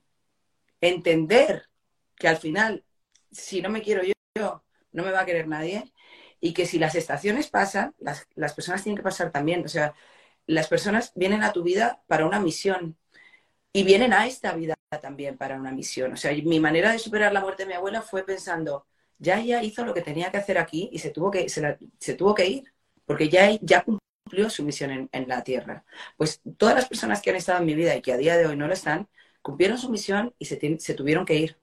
[0.80, 1.68] entender
[2.16, 2.84] que al final,
[3.30, 5.92] si no me quiero yo, no me va a querer nadie,
[6.40, 9.64] y que si las estaciones pasan, las, las personas tienen que pasar también.
[9.64, 9.94] O sea,
[10.46, 12.96] las personas vienen a tu vida para una misión
[13.72, 16.12] y vienen a esta vida también para una misión.
[16.12, 18.86] O sea, mi manera de superar la muerte de mi abuela fue pensando,
[19.18, 22.34] ya ella hizo lo que tenía que hacer aquí y se tuvo que, se, tuvo
[22.34, 22.72] que ir,
[23.04, 25.84] porque ya, ya cumplió su misión en, la Tierra.
[26.16, 28.46] Pues todas las personas que han estado en mi vida y que a día de
[28.46, 29.08] hoy no lo están,
[29.42, 30.56] cumplieron su misión y se,
[30.94, 31.58] tuvieron que ir.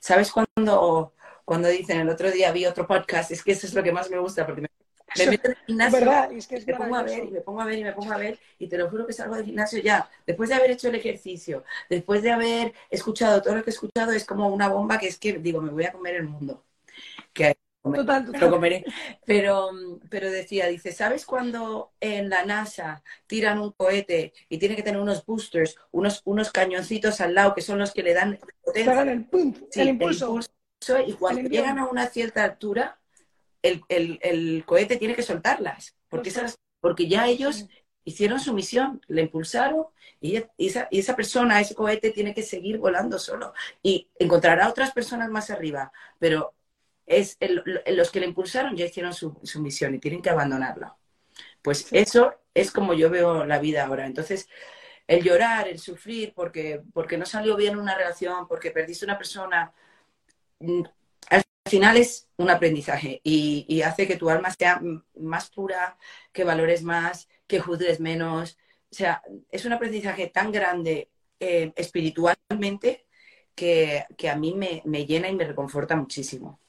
[0.00, 1.14] ¿Sabes cuando,
[1.44, 4.10] cuando dicen, el otro día vi otro podcast, es que eso es lo que más
[4.10, 4.46] me gusta,
[5.16, 6.00] me meto en el gimnasio,
[6.66, 8.66] me pongo a ver y me pongo a ver y me pongo a ver y
[8.66, 12.22] te lo juro que salgo del gimnasio ya, después de haber hecho el ejercicio, después
[12.22, 15.34] de haber escuchado todo lo que he escuchado, es como una bomba que es que
[15.34, 16.64] digo, me voy a comer el mundo.
[17.32, 18.84] Que total, lo comeré.
[19.26, 19.70] Pero,
[20.08, 25.00] pero decía, dice, ¿sabes cuando en la NASA tiran un cohete y tiene que tener
[25.00, 29.02] unos boosters, unos, unos cañoncitos al lado que son los que le dan potencia?
[29.02, 29.08] El,
[29.74, 30.40] el, impulso.
[31.06, 32.98] y cuando llegan a una cierta altura,
[33.88, 37.66] el, cohete tiene que soltarlas, porque, esas, porque ya ellos
[38.04, 39.86] hicieron su misión, le impulsaron
[40.20, 44.92] y esa, y esa persona, ese cohete tiene que seguir volando solo y encontrará otras
[44.92, 46.54] personas más arriba, pero
[47.06, 47.38] es
[47.86, 50.96] los que le impulsaron ya hicieron su, misión y tienen que abandonarla.
[51.62, 54.06] Pues eso es como yo veo la vida ahora.
[54.06, 54.48] Entonces,
[55.06, 59.72] el llorar, el sufrir porque, porque no salió bien una relación, porque perdiste una persona,
[60.60, 60.82] mm,
[61.64, 64.82] al final es un aprendizaje y, hace que tu alma sea
[65.18, 65.96] más pura,
[66.32, 68.58] que valores más, que juzgues menos.
[68.90, 73.06] O sea, es un aprendizaje tan grande eh, espiritualmente
[73.54, 76.60] que, a mí me, me, llena y me reconforta muchísimo.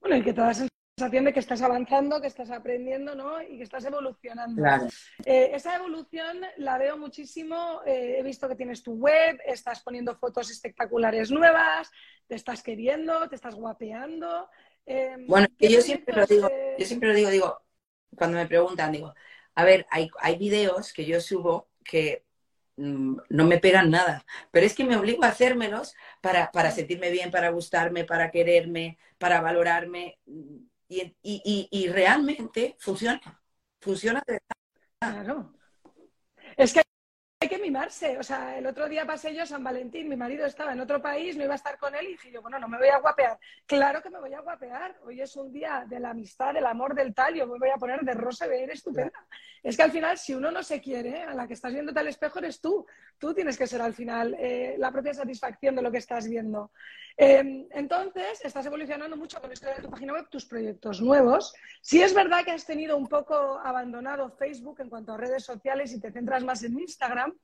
[0.00, 0.62] Bueno, y que todas
[0.96, 3.42] sensación de que estás avanzando, que estás aprendiendo, ¿no?
[3.42, 4.62] Y que estás evolucionando.
[5.24, 7.80] Eh, esa evolución la veo muchísimo.
[7.86, 11.90] Eh, he visto que tienes tu web, estás poniendo fotos espectaculares nuevas,
[12.26, 14.48] te estás queriendo, te estás guapeando.
[14.84, 17.62] Em, bueno, que yo siempre lo digo, yo siempre lo digo, digo,
[18.16, 19.14] cuando me preguntan, digo,
[19.54, 22.24] a ver, hay, hay videos que yo subo que
[22.76, 27.10] mm, no me pegan nada, pero es que me obligo a hacérmelos para, para sentirme
[27.10, 30.18] bien, para gustarme, para quererme, para valorarme
[31.22, 33.20] y, realmente funciona,
[33.80, 34.56] funciona de verdad.
[34.98, 35.54] Claro.
[36.56, 36.82] Es que
[37.40, 38.18] hay que mimarse.
[38.18, 41.36] O sea, el otro día pasé yo San Valentín, mi marido estaba en otro país,
[41.36, 43.38] no iba a estar con él y dije yo, bueno, no me voy a guapear.
[43.66, 44.98] Claro que me voy a guapear.
[45.04, 47.78] Hoy es un día de la amistad, del amor, del tal, yo me voy a
[47.78, 49.26] poner de rosa ver estupenda.
[49.62, 52.08] Es que al final, si uno no se quiere, a la que estás viendo tal
[52.08, 52.84] espejo eres tú.
[53.18, 56.72] Tú tienes que ser al final eh, la propia satisfacción de lo que estás viendo.
[57.16, 61.54] Em, entonces, estás evolucionando mucho con esto de tu página web, tus proyectos nuevos.
[61.80, 65.92] Si es verdad que has tenido un poco abandonado Facebook en cuanto a redes sociales
[65.92, 67.34] y te centras más en Instagram,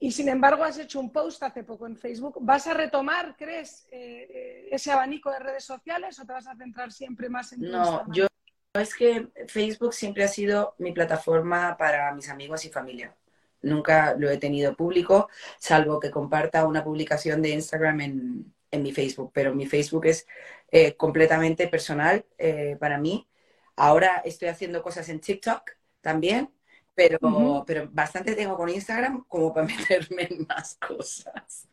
[0.00, 3.86] y sin embargo has hecho un post hace poco en Facebook, ¿vas a retomar, crees,
[3.90, 7.62] eh, eh, ese abanico de redes sociales o te vas a centrar siempre más en
[7.62, 8.26] No, yo
[8.74, 13.16] es que Facebook siempre ha sido mi plataforma para mis amigos y familia.
[13.62, 18.92] Nunca lo he tenido público, salvo que comparta una publicación de Instagram en, en mi
[18.92, 20.26] Facebook, pero mi Facebook es
[20.70, 23.28] eh, completamente personal eh, para mí.
[23.76, 26.50] Ahora estoy haciendo cosas en TikTok también,
[26.94, 31.68] pero, pero bastante tengo con Instagram como para meterme en más cosas.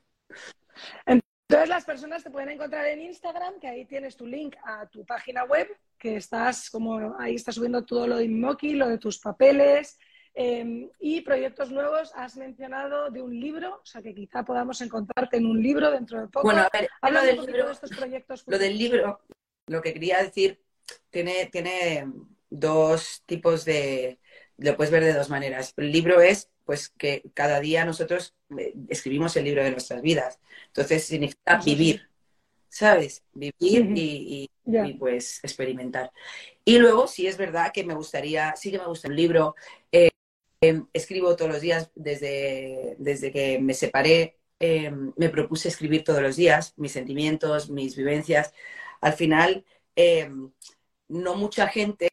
[1.05, 5.05] Entonces las personas te pueden encontrar en Instagram, que ahí tienes tu link a tu
[5.05, 9.19] página web, que estás como ahí estás subiendo todo lo de Mimoki, lo de tus
[9.19, 9.97] papeles,
[10.37, 15.37] Em, y proyectos nuevos, has mencionado de un libro, o sea que quizá podamos encontrarte
[15.37, 16.47] en un libro dentro de poco.
[16.47, 18.43] Bueno, a ver, hablo del libro, de estos proyectos.
[18.45, 19.21] Lo del libro,
[19.67, 20.61] lo que quería decir,
[21.09, 22.11] tiene, tiene
[22.49, 24.19] dos tipos de,
[24.57, 25.73] lo puedes ver de dos maneras.
[25.77, 30.39] El libro es, pues, que cada día nosotros eh, escribimos el libro de nuestras vidas.
[30.67, 32.09] Entonces significa vivir,
[32.67, 33.23] ¿sabes?
[33.33, 34.51] Vivir y,
[34.99, 36.11] pues experimentar.
[36.65, 39.55] Y luego, sí es verdad que me gustaría, sí que me gusta un libro.
[39.93, 40.09] Eh,
[40.61, 44.37] em, escribo todos los días desde, desde que me separé.
[44.59, 48.53] Em, me propuse escribir todos los días mis sentimientos, mis vivencias.
[49.01, 49.65] Al final,
[49.95, 50.51] em,
[51.09, 52.09] no mucha gente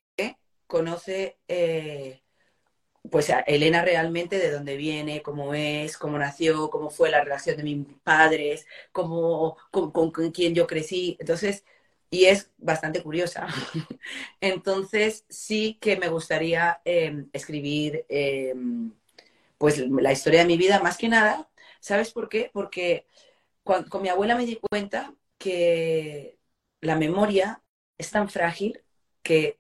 [0.66, 2.22] conoce eh,
[3.10, 7.56] pues a Elena realmente de dónde viene, cómo es, cómo nació, cómo fue la relación
[7.56, 11.16] de mis padres, cómo, con, con, quién yo crecí.
[11.20, 11.64] Entonces,
[12.12, 13.46] y es bastante curiosa.
[14.40, 18.92] Entonces, sí que me gustaría em, escribir em,
[19.56, 21.48] pues la historia de mi vida, más que nada.
[21.80, 22.50] ¿Sabes por qué?
[22.52, 23.06] Porque
[23.64, 26.38] con mi abuela me di cuenta que
[26.82, 27.62] la memoria
[27.96, 28.82] es tan frágil
[29.22, 29.58] que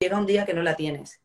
[0.00, 1.20] llega un día que no la tienes.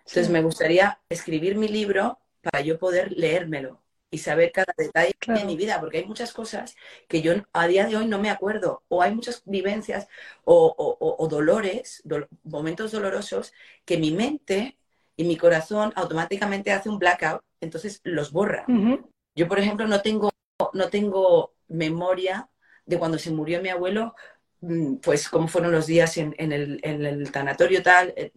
[0.00, 5.44] Entonces me gustaría escribir mi libro para yo poder leérmelo y saber cada detalle de
[5.44, 6.76] mi vida, porque hay muchas cosas
[7.08, 10.08] que yo a día de hoy no me acuerdo, o hay muchas vivencias
[10.44, 12.02] o, dolores,
[12.42, 13.52] momentos dolorosos,
[13.84, 14.78] que mi mente
[15.16, 18.64] y mi corazón automáticamente hace un blackout, entonces los borra.
[19.34, 20.30] Yo, por ejemplo, no tengo,
[20.72, 22.48] no tengo memoria
[22.86, 24.14] de cuando se murió mi abuelo,
[24.60, 28.14] mm, pues cómo fueron los días en, el, en el tanatorio tal.
[28.16, 28.32] Eh,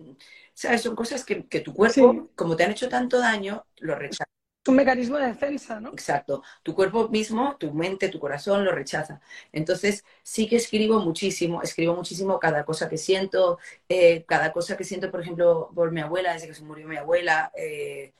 [0.53, 0.81] ¿Sabes?
[0.81, 4.25] Son cosas que, tu cuerpo, como te han hecho tanto daño, lo rechaza.
[4.67, 5.89] Un mecanismo de defensa, ¿no?
[5.89, 6.43] Exacto.
[6.61, 9.19] Tu cuerpo mismo, tu mente, tu corazón lo rechaza.
[9.51, 13.57] Entonces, sí que escribo muchísimo, escribo muchísimo cada cosa que siento,
[13.89, 16.97] eh, cada cosa que siento, por ejemplo, por mi abuela, desde que se murió mi
[16.97, 18.13] abuela, eh,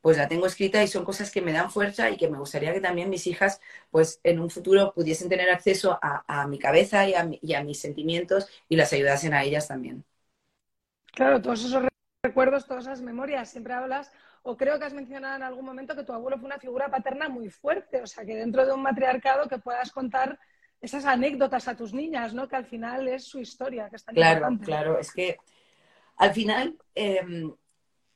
[0.00, 2.72] pues la tengo escrita y son cosas que me dan fuerza y que me gustaría
[2.72, 7.14] que también mis hijas, pues en un futuro pudiesen tener acceso a, mi cabeza y
[7.14, 10.04] a, y a mis sentimientos y las ayudasen a ellas también.
[11.12, 11.88] Claro, todos esos
[12.28, 14.12] recuerdos, todas esas memorias, siempre hablas,
[14.42, 17.28] o creo que has mencionado en algún momento que tu abuelo fue una figura paterna
[17.28, 20.38] muy fuerte, o sea, que dentro de un matriarcado que puedas contar
[20.80, 22.48] esas anécdotas a tus niñas, ¿no?
[22.48, 25.38] Que al final es su historia, que está Claro, claro, es que
[26.16, 27.52] al final em,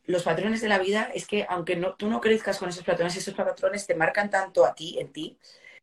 [0.04, 3.16] los patrones de la vida es que aunque no, tú no crezcas con esos patrones,
[3.16, 5.38] esos patrones te marcan tanto a ti, en ti,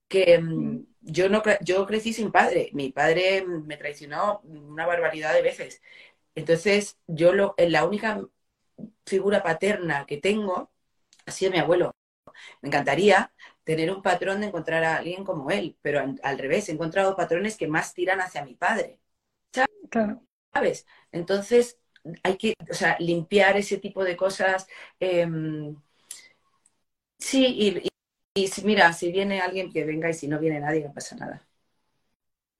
[0.07, 0.87] que em, mm.
[1.01, 2.69] yo, no, yo crecí sin padre.
[2.73, 5.81] Mi padre me traicionó una barbaridad de veces.
[6.35, 8.21] Entonces, yo lo, la única
[9.05, 10.71] figura paterna que tengo
[11.25, 11.91] ha sido mi abuelo.
[12.61, 16.73] Me encantaría tener un patrón de encontrar a alguien como él, pero al, revés, he
[16.73, 18.99] encontrado patrones que más tiran hacia mi padre.
[20.53, 20.85] ¿Sabes?
[21.11, 21.79] Entonces,
[22.23, 24.67] hay que, o sea, limpiar ese tipo de cosas.
[24.99, 25.75] Em,
[27.17, 27.89] sí, y,
[28.41, 31.48] y, mira, si viene alguien que venga y si no viene nadie, no pasa nada.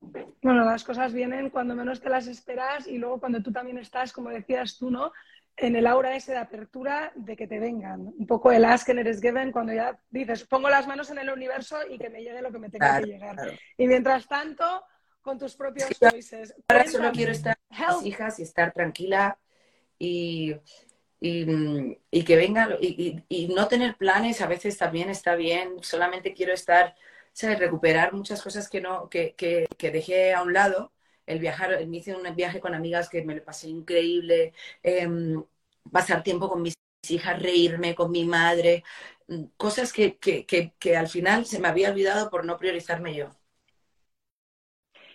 [0.01, 4.13] Bueno, las cosas vienen cuando menos te las esperas y luego cuando tú también estás,
[4.13, 5.12] como decías tú, ¿no?
[5.57, 8.13] En el aura ese de apertura de que te vengan.
[8.17, 11.17] Un poco el ask and it is given cuando ya dices, pongo las manos en
[11.17, 13.35] el universo y que me llegue lo que me tenga que llegar.
[13.77, 14.83] Y mientras tanto,
[15.21, 16.55] con tus propios choices.
[16.67, 19.38] Ahora solo quiero estar con mis hijas y estar tranquila
[19.97, 20.55] y,
[21.19, 25.75] y, que vengan y, y no tener planes a veces también está bien.
[25.81, 26.95] Solamente quiero estar
[27.57, 30.93] recuperar muchas cosas que, no, que, que, que dejé a un lado.
[31.25, 35.43] El viajar, me hice un viaje con amigas que me lo pasé increíble, em,
[35.91, 36.73] pasar tiempo con mis
[37.09, 38.83] hijas, reírme con mi madre,
[39.27, 43.29] mm, cosas que, que, que, al final se me había olvidado por no priorizarme yo.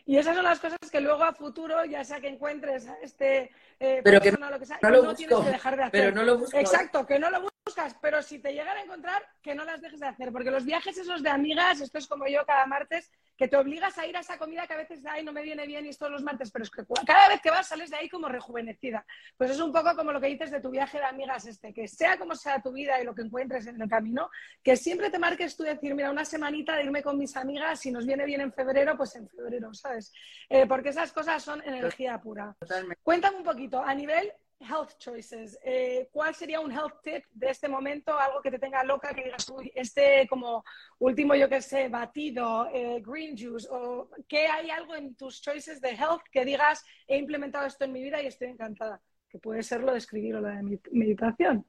[0.07, 3.51] Y esas son las cosas que luego a futuro, ya sea que encuentres a este
[3.85, 6.01] eh, pero que no, lo que sea, no, lo tienes que dejar de hacer.
[6.01, 6.59] Pero no lo busco.
[6.59, 10.01] Exacto, que no lo buscas, pero si te llegan a encontrar, que no las dejes
[10.01, 10.33] de hacer.
[10.33, 13.99] Porque los viajes esos de amigas, esto es como yo cada martes, que te obligas
[13.99, 15.99] a ir a esa comida que a veces, ay, no me viene bien y es
[15.99, 19.05] todos los martes, pero es que cada vez que vas sales de ahí como rejuvenecida.
[19.37, 21.89] Pues es un poco como lo que dices de tu viaje de amigas este, que
[21.89, 24.31] sea como sea tu vida y lo que encuentres en el camino,
[24.63, 27.91] que siempre te marques tú decir, mira, una semanita de irme con mis amigas, si
[27.91, 30.13] nos viene bien en febrero, pues en febrero, ¿sabes?
[30.49, 32.55] Eh, porque esas cosas son energía pura.
[32.61, 33.03] Totalmente.
[33.03, 35.59] Cuéntame un poquito, a nivel health choices.
[35.63, 38.19] Eh, ¿Cuál sería un health tip de este momento?
[38.19, 40.65] Algo que te tenga loca, que digas, uy, este como
[40.99, 45.81] último, yo que sé, batido, eh, green juice, o que hay algo en tus choices
[45.81, 49.01] de health que digas, he implementado esto en mi vida y estoy encantada.
[49.29, 51.67] Que puede ser lo de escribir o la de meditación.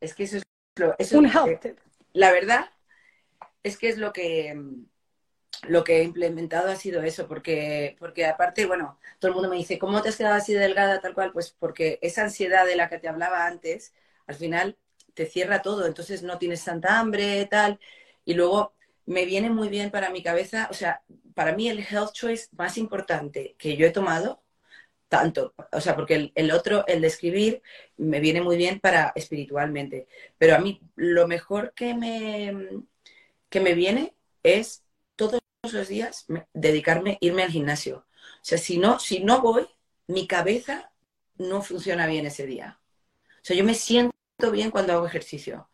[0.00, 0.44] Es que eso es
[0.76, 0.94] lo...
[0.98, 1.78] Eso un health tip.
[2.12, 2.70] La verdad
[3.62, 4.54] es que es lo que
[5.66, 9.56] lo que he implementado ha sido eso, porque, porque aparte, bueno, todo el mundo me
[9.56, 11.32] dice, ¿cómo te has quedado así delgada tal cual?
[11.32, 13.94] Pues porque esa ansiedad de la que te hablaba antes,
[14.26, 14.76] al final
[15.14, 17.80] te cierra todo, entonces no tienes tanta hambre, tal,
[18.24, 18.74] y luego
[19.06, 21.02] me viene muy bien para mi cabeza, o sea,
[21.34, 24.42] para mí el health choice más importante que yo he tomado
[25.08, 27.62] tanto, o sea, porque el, otro, el de escribir,
[27.96, 30.06] me viene muy bien para espiritualmente,
[30.36, 32.82] pero a mí lo mejor que me,
[33.48, 34.84] que me viene es
[35.68, 38.06] todos los días dedicarme, irme al gimnasio.
[38.18, 39.66] O sea, si no, si no voy,
[40.06, 40.92] mi cabeza
[41.36, 42.80] no funciona bien ese día.
[43.24, 44.12] O sea, yo me siento
[44.50, 45.68] bien cuando hago ejercicio.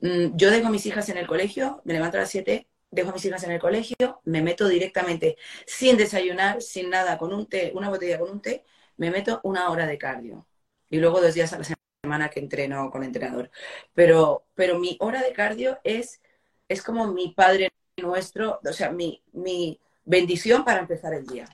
[0.00, 3.10] Mm, yo dejo a mis hijas en el colegio, me levanto a las 7, dejo
[3.10, 5.36] a mis hijas en el colegio, me meto directamente,
[5.66, 8.64] sin desayunar, sin nada, con un té, una botella con un té,
[8.96, 10.46] me meto una hora de cardio.
[10.90, 11.64] Y luego dos días a la
[12.02, 13.50] semana que entreno con entrenador.
[13.94, 16.20] Pero, pero mi hora de cardio es,
[16.68, 17.70] es como mi padre
[18.02, 21.46] nuestro, o sea, mi, mi bendición para empezar el día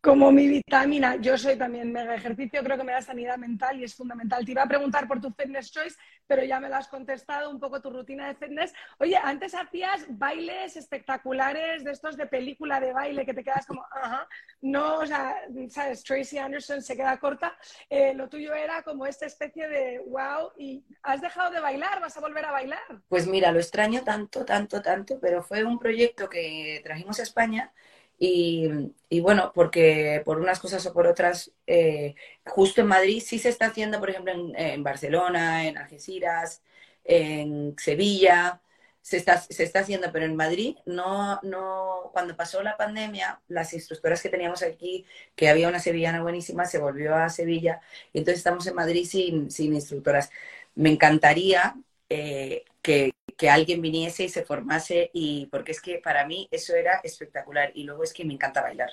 [0.00, 1.16] como mi vitamina.
[1.16, 4.44] Yo soy también mega ejercicio, creo que me da sanidad mental y es fundamental.
[4.44, 5.96] Te iba a preguntar por tu fitness choice,
[6.26, 8.72] pero ya me lo has contestado, un poco tu rutina de fitness.
[8.98, 13.84] Oye, antes hacías bailes espectaculares de estos de película de baile que te quedas como,
[13.90, 14.28] ajá,
[14.60, 15.36] no, o sea,
[15.70, 17.56] sabes, Tracy Anderson se queda corta.
[17.90, 22.16] Eh, lo tuyo era como esta especie de wow, y has dejado de bailar, vas
[22.16, 23.02] a volver a bailar.
[23.08, 27.72] Pues mira, lo extraño tanto, tanto, tanto, pero fue un proyecto que trajimos a España
[28.18, 32.14] y, bueno, porque por unas cosas o por otras, eh,
[32.46, 36.62] justo en Madrid sí se está haciendo, por ejemplo, en, Barcelona, en Algeciras,
[37.04, 38.60] en Sevilla,
[39.00, 43.72] se está, se está haciendo, pero en Madrid no, no, cuando pasó la pandemia, las
[43.72, 45.06] instructoras que teníamos aquí,
[45.36, 47.80] que había una sevillana buenísima, se volvió a Sevilla,
[48.12, 50.30] y entonces estamos en Madrid sin, sin instructoras.
[50.74, 51.74] Me encantaría
[52.08, 56.74] eh, que, que alguien viniese y se formase y porque es que para mí eso
[56.76, 58.90] era espectacular y luego es que me encanta bailar.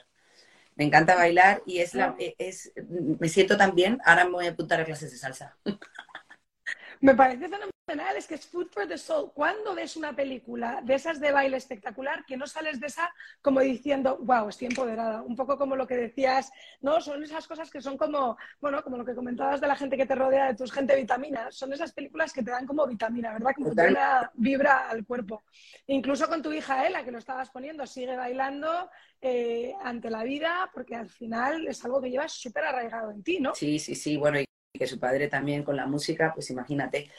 [0.76, 2.72] Me encanta bailar y es la es
[3.20, 5.58] me siento tan bien, ahora me voy a apuntar a clases de salsa.
[7.06, 9.32] Me parece fenomenal, es que es Food for the Soul.
[9.32, 13.60] Cuando ves una película de esas de baile espectacular, que no sales de esa como
[13.60, 15.22] diciendo, wow, estoy empoderada.
[15.22, 16.52] Un poco como lo que decías,
[16.82, 17.00] ¿no?
[17.02, 20.08] Son esas cosas que son como, bueno, como lo que comentabas de la gente que
[20.08, 21.52] te rodea, de tus gente vitamina.
[21.52, 23.52] Son esas películas que te dan como vitamina, ¿verdad?
[23.56, 25.44] Como que una vibra al cuerpo.
[25.86, 28.90] Incluso con tu hija Ela, que lo estabas poniendo, sigue bailando
[29.22, 33.40] eh, ante la vida, porque al final es algo que llevas súper arraigado en ti,
[33.40, 33.54] ¿no?
[33.54, 34.18] Sí, sí, sí.
[34.18, 34.40] Bueno,
[34.78, 37.10] que su padre también con la música, pues imagínate.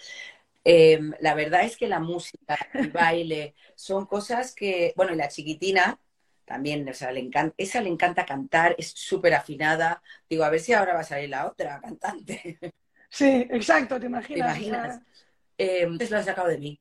[0.65, 5.29] Em, la verdad es que la música, el baile, son cosas que, bueno, y la
[5.29, 5.99] chiquitina
[6.45, 10.03] también, o sea, le encanta, esa le encanta cantar, es súper afinada.
[10.31, 12.59] Digo, a ver si ahora va a salir la otra cantante.
[13.09, 14.59] Sí, exacto, te imaginas.
[14.59, 15.03] ¿Te imaginas?
[15.59, 16.81] Eh, lo has sacado de mí.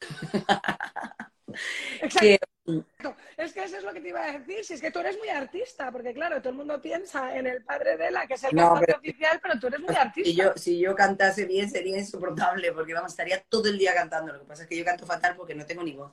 [2.02, 2.46] Exacto.
[3.36, 5.16] Es que eso es lo que te iba a decir, si es que tú eres
[5.16, 8.44] muy artista, porque claro, todo el mundo piensa en el padre de la, que es
[8.44, 10.30] el cantante oficial, pero tú eres muy artista.
[10.30, 14.32] Si yo, si yo cantase bien sería insoportable, porque vamos, estaría todo el día cantando.
[14.32, 16.12] Lo que pasa es que yo canto fatal porque no tengo ni voz.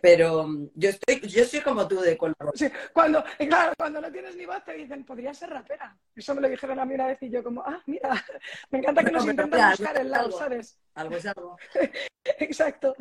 [0.00, 4.10] Pero mm, yo estoy, yo soy como tú de con sí, cuando, claro, cuando no
[4.12, 5.96] tienes ni voz te dicen, podría ser rapera.
[6.14, 8.24] Eso me lo dijeron a mí una vez y yo como, ah, mira,
[8.70, 10.78] me encanta que nos intenten buscar el lado, ¿sabes?
[10.94, 11.58] Algo es algo.
[12.38, 12.94] Exacto.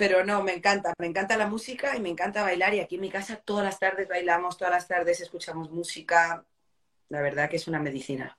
[0.00, 2.72] Pero no, me encanta, me encanta la música y me encanta bailar.
[2.72, 6.42] Y aquí en mi casa todas las tardes bailamos, todas las tardes escuchamos música.
[7.10, 8.34] La verdad que es una medicina.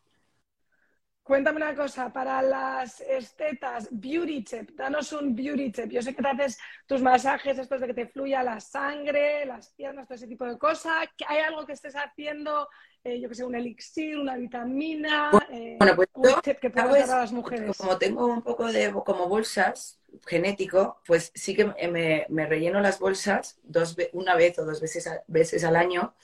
[1.21, 5.91] Cuéntame una cosa, para las estetas, beauty tip, danos un beauty tip.
[5.91, 6.57] Yo sé que te haces
[6.87, 10.57] tus masajes, estos de que te fluya la sangre, las piernas, todo ese tipo de
[10.57, 11.07] cosas.
[11.27, 12.67] ¿Hay algo que estés haciendo,
[13.03, 15.29] eh, yo que sé, un elixir, una vitamina?
[15.29, 17.77] Bueno, eh, pues un tip que puedas dar a las mujeres.
[17.77, 23.59] Como tengo un poco de como bolsas, genético, pues sí que me, relleno las bolsas
[23.63, 26.15] dos, una vez o dos veces, veces al año.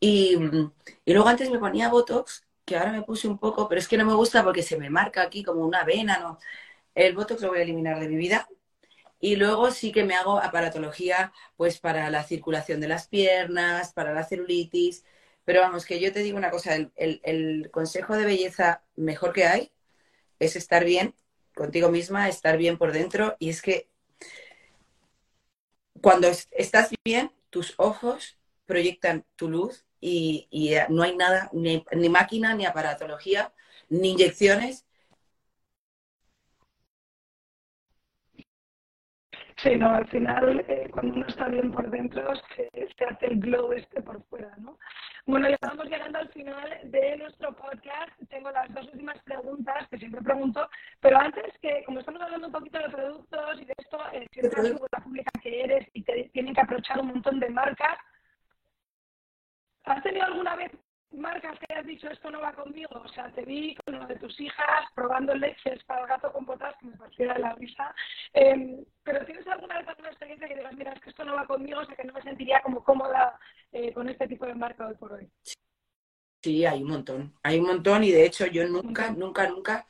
[0.00, 0.36] Y,
[1.06, 4.04] luego antes me ponía Botox, que ahora me puse un poco, pero es que no
[4.06, 6.38] me gusta porque se me marca aquí como una vena, ¿no?
[6.94, 8.48] El Botox lo voy a eliminar de mi vida.
[9.20, 14.14] Y luego sí que me hago aparatología, pues para la circulación de las piernas, para
[14.14, 15.04] la celulitis.
[15.44, 19.72] Pero vamos, que yo te digo una cosa, el consejo de belleza mejor que hay
[20.38, 21.14] es estar bien
[21.60, 23.36] contigo misma, estar bien por dentro.
[23.38, 23.90] Y es que
[26.00, 30.48] cuando estás bien, tus ojos proyectan tu luz y,
[30.88, 33.52] no hay nada, ni, ni, máquina, ni aparatología,
[33.90, 34.86] ni inyecciones.
[39.62, 42.70] Sí, no, al final, eh, cuando uno está bien por dentro, se,
[43.04, 44.78] hace el glow este por fuera, ¿no?
[45.26, 48.10] Bueno, ya estamos llegando al final de nuestro podcast.
[48.30, 50.66] Tengo las dos últimas preguntas que siempre pregunto,
[51.00, 54.40] pero antes que, como estamos hablando un poquito de productos y de esto, eh, si
[54.40, 57.98] eres una figura pública que eres y te tienen que aprovechar un montón de marcas,
[59.84, 60.72] ¿has tenido alguna vez
[61.12, 62.88] marcas que hayas dicho esto no va conmigo?
[62.94, 66.46] O sea, te vi con lo de tus hijas probando leches para el gato con
[66.46, 67.94] potas, que me parecía de la risa.
[68.32, 71.46] Em, pero ¿tienes alguna vez alguna experiencia que digas, mira, es que esto no va
[71.46, 73.38] conmigo, o sea, que no me sentiría como cómoda
[73.72, 75.28] eh, con este tipo de marca hoy por hoy?
[76.42, 77.34] Sí, hay un montón.
[77.42, 79.86] Hay un montón y de hecho yo nunca, nunca, nunca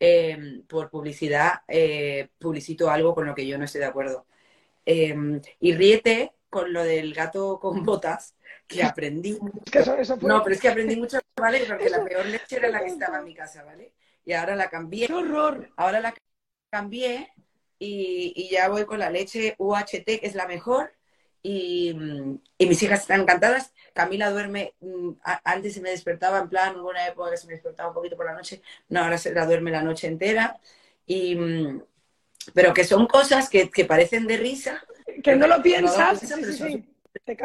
[0.00, 4.26] eh, por publicidad eh, publicito algo con lo que yo no estoy de acuerdo.
[4.86, 5.14] Eh,
[5.60, 8.36] y ríete con lo del gato con botas,
[8.68, 9.38] que aprendí.
[10.20, 11.64] No, pero es que aprendí mucho, ¿vale?
[11.66, 13.92] Porque la peor leche era la que estaba en mi casa, ¿vale?
[14.24, 15.06] Y ahora la cambié.
[15.06, 15.70] ¡Qué horror!
[15.76, 16.14] Ahora la
[16.70, 17.32] cambié
[17.78, 20.92] y, y ya voy con la leche UHT, que es la mejor.
[21.42, 21.96] Y,
[22.58, 23.72] y, mis hijas están encantadas.
[23.94, 25.12] Camila duerme, mm,
[25.44, 28.16] antes se me despertaba en plan, hubo una época que se me despertaba un poquito
[28.16, 30.58] por la noche, no, ahora se la duerme la noche entera.
[31.06, 31.82] Y, mm,
[32.54, 34.82] pero que son cosas que, que parecen de risa.
[35.22, 36.94] Que no lo piensas, sí, sí, sí.
[37.24, 37.36] Te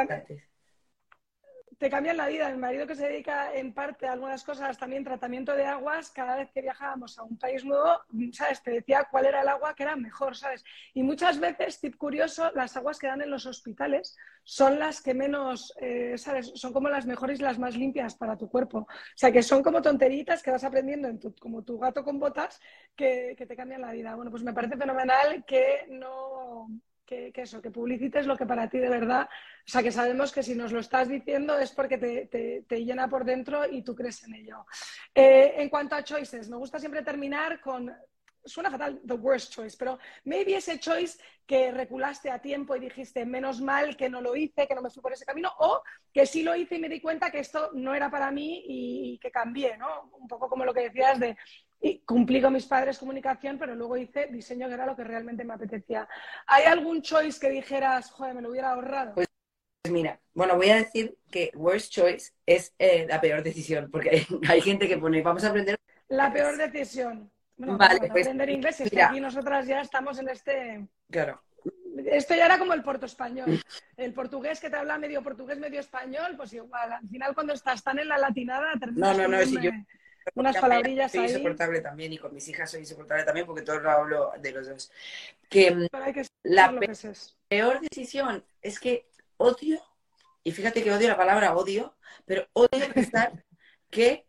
[1.77, 2.49] te cambian la vida.
[2.49, 6.35] Mi marido que se dedica en parte a algunas cosas, también tratamiento de aguas, cada
[6.35, 8.01] vez que viajábamos a un país nuevo,
[8.31, 8.61] ¿sabes?
[8.61, 10.63] Te decía cuál era el agua que era mejor, ¿sabes?
[10.93, 15.13] Y muchas veces, tip curioso, las aguas que dan en los hospitales son las que
[15.13, 16.51] menos, eh, ¿sabes?
[16.55, 18.79] Son como las mejores y las más limpias para tu cuerpo.
[18.79, 22.19] O sea, que son como tonteritas que vas aprendiendo en tu, como tu gato con
[22.19, 22.59] botas
[22.95, 24.15] que, que te cambian la vida.
[24.15, 26.67] Bueno, pues me parece fenomenal que no
[27.05, 30.43] que, eso, que publicites lo que para ti de verdad, o sea, que sabemos que
[30.43, 34.35] si nos lo estás diciendo es porque te, llena por dentro y tú crees en
[34.35, 34.65] ello.
[35.13, 37.93] Eh, en cuanto a choices, me gusta siempre terminar con,
[38.45, 43.25] suena fatal, the worst choice, pero maybe ese choice que reculaste a tiempo y dijiste,
[43.25, 45.81] menos mal que no lo hice, que no me fui por ese camino, o
[46.11, 49.19] que sí lo hice y me di cuenta que esto no era para mí y
[49.19, 50.11] que cambié, ¿no?
[50.19, 51.37] Un poco como lo que decías de
[51.83, 55.43] y cumplí con mis padres comunicación, pero luego hice diseño que era lo que realmente
[55.43, 56.07] me apetecía.
[56.47, 59.15] ¿Hay algún choice que dijeras, joder, me lo hubiera ahorrado?
[59.15, 59.27] Pues
[59.91, 64.61] mira, bueno, voy a decir que worst choice es eh, la peor decisión, porque hay,
[64.61, 65.75] gente que pone, vamos a aprender...
[66.07, 67.29] La peor decisión.
[67.57, 70.87] Bueno, vale, vamos a pues, aprender inglés, es que aquí nosotras ya estamos en este...
[71.11, 71.43] Claro.
[72.05, 73.61] Esto ya era como el porto español.
[73.97, 76.93] El portugués que te habla medio portugués, medio español, pues igual.
[76.93, 79.69] Al final, cuando estás tan en la latinada, No, no, no, es yo
[80.35, 83.89] unas palabrillas soy insoportable también y con mis hijas soy insoportable también porque todo lo
[83.89, 84.91] hablo de los dos.
[85.49, 85.87] Que, mm,
[86.43, 86.73] la
[87.47, 89.07] peor decisión es que
[89.37, 89.81] odio,
[90.43, 91.95] y fíjate que odio la palabra odio,
[92.25, 93.31] pero odio pensar
[93.89, 94.25] que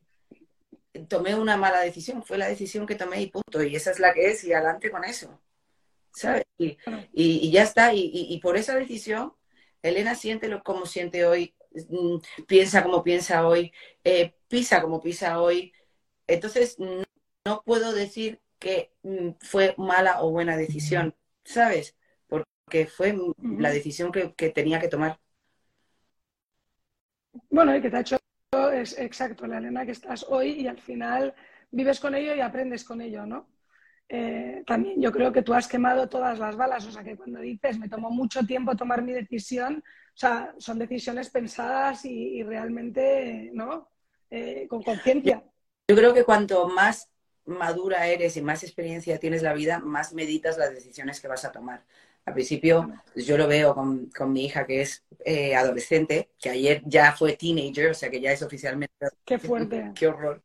[1.09, 2.23] tomé una mala decisión.
[2.23, 3.63] Fue la decisión que tomé y punto.
[3.63, 5.41] Y esa es la que es y adelante con eso.
[6.13, 6.45] ¿Sabes?
[6.59, 6.79] Y,
[7.13, 7.93] y, ya está.
[7.93, 9.35] Y, y, por esa decisión,
[9.83, 11.55] Elena siente lo como siente hoy,
[11.89, 13.73] mm, piensa como piensa hoy,
[14.05, 15.73] eh, pisa como pisa hoy,
[16.27, 21.15] entonces, no puedo decir que mm, fue mala o buena decisión,
[21.45, 21.97] ¿sabes?
[22.27, 25.21] Porque fue la decisión que, tenía que tomar.
[27.51, 28.17] Bueno, y que te ha hecho
[28.73, 31.35] es exacto, la Elena que estás hoy y al final
[31.71, 33.49] vives con ello y aprendes con ello, ¿no?
[34.09, 37.41] Eh, también yo creo que tú has quemado todas las balas, o sea que cuando
[37.41, 43.51] dices me tomó mucho tiempo tomar mi decisión, o sea, son decisiones pensadas y, realmente,
[43.53, 43.91] ¿no?
[44.31, 45.43] Eh, con conciencia.
[45.89, 47.11] Yo creo que cuanto más
[47.45, 51.53] madura eres y más experiencia tienes la vida, más meditas las decisiones que vas a
[51.53, 51.85] tomar.
[52.25, 56.83] Al principio, pues, yo lo veo con, mi hija que es eh, adolescente, que ayer
[56.87, 58.95] ya fue teenager, o sea que ya es oficialmente.
[59.27, 59.93] Qué fuerte.
[59.95, 60.43] Qué horror.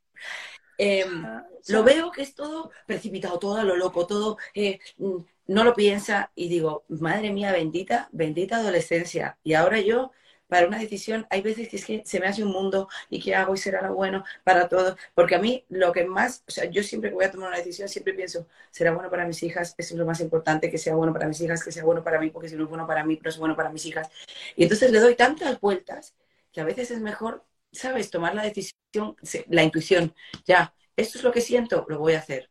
[0.77, 5.17] Em, ah, lo veo que es todo precipitado, todo a lo loco, todo eh, mm,
[5.47, 9.37] no lo piensa y digo, madre mía, bendita, bendita adolescencia.
[9.43, 10.11] Y ahora yo
[10.49, 13.57] para una decisión, hay veces que se me hace un mundo y qué hago y
[13.57, 14.97] será lo bueno para todos.
[15.13, 17.57] Porque a mí lo que más, o sea, yo siempre que voy a tomar una
[17.57, 20.95] decisión, siempre pienso, será bueno para mis hijas, eso es lo más importante, que sea
[20.95, 23.05] bueno para mis hijas, que sea bueno para mí, porque si no es bueno para
[23.05, 24.09] mí, no es bueno para mis hijas.
[24.55, 26.15] Y entonces le doy tantas vueltas
[26.51, 29.15] que a veces es mejor, ¿sabes?, tomar la decisión,
[29.49, 32.49] la intuición, ya, esto es lo que siento, lo voy a hacer.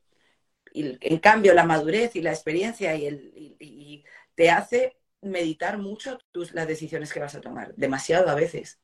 [0.73, 6.53] Y en cambio, la madurez y la experiencia y, el, te hace meditar mucho tus,
[6.53, 8.81] las decisiones que vas a tomar, demasiado a veces.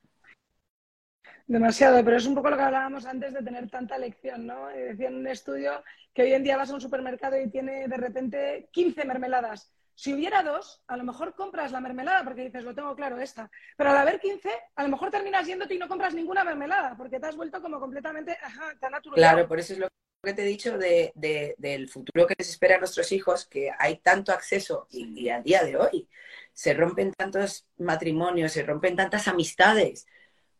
[1.46, 4.68] Demasiado, pero es un poco lo que hablábamos antes de tener tanta lección, ¿no?
[4.68, 7.96] Decía en un estudio que hoy en día vas a un supermercado y tiene de
[7.98, 9.70] repente 15 mermeladas.
[9.94, 13.50] Si hubiera dos, a lo mejor compras la mermelada porque dices, lo tengo claro, esta.
[13.76, 17.20] Pero al haber 15, a lo mejor terminas yéndote y no compras ninguna mermelada porque
[17.20, 19.16] te has vuelto como completamente ajá, tan natural.
[19.16, 19.88] Claro, por eso es lo
[20.24, 21.12] que te he dicho de,
[21.58, 25.62] del futuro que les espera a nuestros hijos, que hay tanto acceso y, a día
[25.62, 26.08] de hoy
[26.52, 30.06] se rompen tantos matrimonios, se rompen tantas amistades,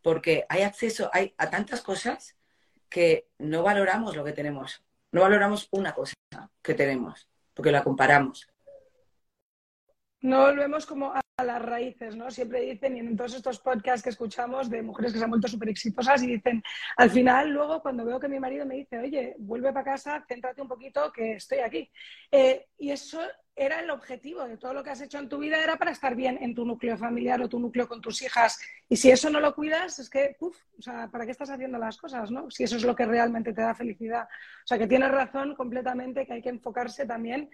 [0.02, 2.36] porque hay acceso hay, a tantas cosas
[2.88, 4.84] que no valoramos lo que tenemos.
[5.12, 6.14] No valoramos una cosa
[6.62, 8.48] que tenemos, porque la comparamos.
[10.24, 12.30] No volvemos como a las raíces, ¿no?
[12.30, 15.48] Siempre dicen, y en todos estos podcasts que escuchamos de mujeres que se han vuelto
[15.48, 16.62] súper exitosas y dicen,
[16.96, 20.62] al final, luego cuando veo que mi marido me dice, oye, vuelve para casa, céntrate
[20.62, 21.90] un poquito que estoy aquí.
[22.32, 23.20] Eh, y eso
[23.54, 26.16] era el objetivo de todo lo que has hecho en tu vida, era para estar
[26.16, 28.58] bien en tu núcleo familiar o tu núcleo con tus hijas.
[28.88, 31.78] Y si eso no lo cuidas, es que, uff, o sea, ¿para qué estás haciendo
[31.78, 32.50] las cosas, no?
[32.50, 34.24] Si eso es lo que realmente te da felicidad.
[34.24, 37.50] O sea, que tienes razón completamente que hay que enfocarse también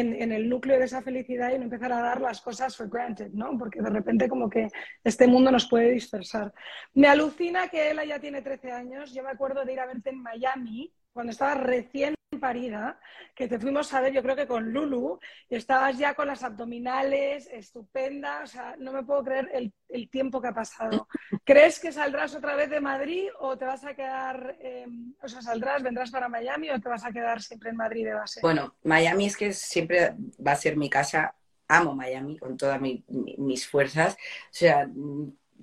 [0.00, 2.88] en, en, el núcleo de esa felicidad y no empezar a dar las cosas for
[2.88, 3.56] granted, ¿no?
[3.58, 4.68] Porque de repente como que
[5.02, 6.52] este mundo nos puede dispersar.
[6.94, 9.12] Me alucina que ella ya tiene 13 años.
[9.14, 12.13] Yo me acuerdo de ir a verte en Miami cuando estaba recién
[12.44, 13.00] parida,
[13.34, 15.18] que te fuimos a ver, yo creo que con Lulu,
[15.48, 20.10] y estabas ya con las abdominales, estupenda, o sea, no me puedo creer el, el
[20.10, 21.08] tiempo que ha pasado.
[21.44, 24.86] ¿Crees que saldrás otra vez de Madrid o te vas a quedar, eh,
[25.22, 28.12] o sea, saldrás, vendrás para Miami o te vas a quedar siempre en Madrid de
[28.12, 28.40] base?
[28.42, 30.14] Bueno, Miami es que siempre
[30.46, 31.34] va a ser mi casa,
[31.66, 34.86] amo Miami con todas mi, mi, mis fuerzas, o sea,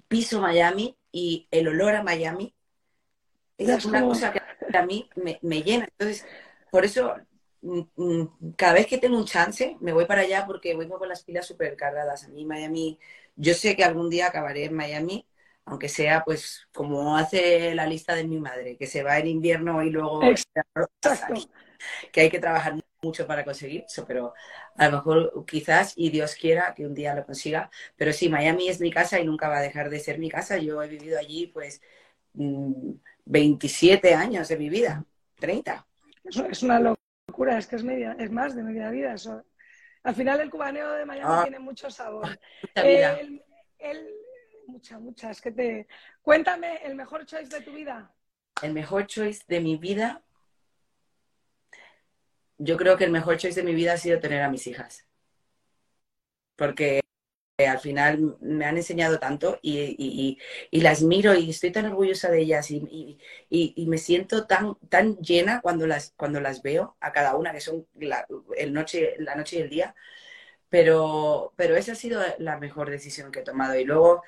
[0.07, 2.55] piso Miami y el olor a Miami
[3.59, 4.41] es una cosa que
[4.77, 5.85] a mí me, me llena.
[5.85, 6.25] Entonces,
[6.71, 7.15] por eso,
[7.61, 11.09] mm, mm, cada vez que tengo un chance, me voy para allá porque voy con
[11.09, 12.25] las pilas súper cargadas.
[12.25, 12.99] A mí, Miami,
[13.35, 15.27] yo sé que algún día acabaré en Miami,
[15.65, 19.83] aunque sea pues como hace la lista de mi madre, que se va en invierno
[19.83, 21.35] y luego Exacto.
[22.11, 24.33] que hay que trabajar mucho para conseguir eso, pero
[24.77, 28.69] a lo mejor quizás, y Dios quiera que un día lo consiga, pero sí, Miami
[28.69, 30.57] es mi casa y nunca va a dejar de ser mi casa.
[30.57, 31.81] Yo he vivido allí pues
[33.25, 35.05] 27 años de mi vida,
[35.39, 35.87] 30.
[36.23, 39.13] Eso es una locura, es que es media, es más de media vida.
[39.13, 39.43] Eso.
[40.03, 42.27] Al final el cubaneo de Miami ah, tiene mucho sabor.
[42.75, 43.19] Mucha vida.
[43.19, 43.43] El,
[43.79, 44.09] el,
[44.67, 45.31] mucha, mucha.
[45.31, 45.87] Es que te.
[46.21, 48.13] Cuéntame el mejor choice de tu vida.
[48.61, 50.23] El mejor choice de mi vida.
[52.57, 55.07] Yo creo que el mejor choice de mi vida ha sido tener a mis hijas.
[56.55, 57.01] Porque
[57.67, 60.37] al final me han enseñado tanto y,
[60.71, 63.17] las miro y estoy tan orgullosa de ellas y,
[63.87, 67.87] me siento tan, tan llena cuando las, cuando las veo a cada una, que son
[67.95, 68.25] la,
[68.57, 69.95] el noche, la noche y el día.
[70.69, 73.75] Pero, pero esa ha sido la mejor decisión que he tomado.
[73.77, 74.23] Y luego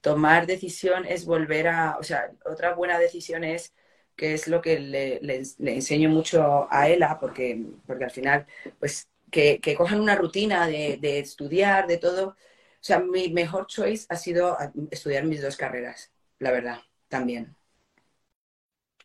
[0.00, 3.74] tomar decisión es volver a, o sea, otra buena decisión es
[4.16, 5.20] que es lo que le,
[5.58, 8.46] enseño mucho a Ela, porque, porque al final,
[8.78, 12.36] pues, que, cojan una rutina de estudiar, de todo,
[12.82, 14.58] o sea, mi mejor choice ha sido
[14.90, 17.54] estudiar mis dos carreras, la verdad, también.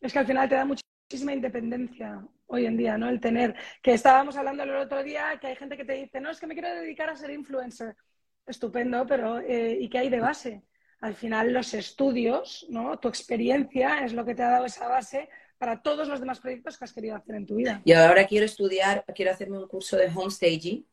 [0.02, 3.08] Es que al final te da muchísima independencia hoy en día, ¿no?
[3.08, 6.32] El tener, que estábamos hablando el otro día, que hay gente que te dice, no,
[6.32, 7.96] es que me quiero dedicar a ser influencer.
[8.48, 10.64] Estupendo, pero eh, ¿y qué hay de base?
[11.02, 12.98] Al final los estudios, ¿no?
[12.98, 16.80] Tu experiencia es lo que te ha dado esa base para todos los demás proyectos
[16.80, 17.80] que has querido hacer en tu vida.
[17.86, 20.84] Y ahora quiero estudiar, quiero hacerme un curso de homestaging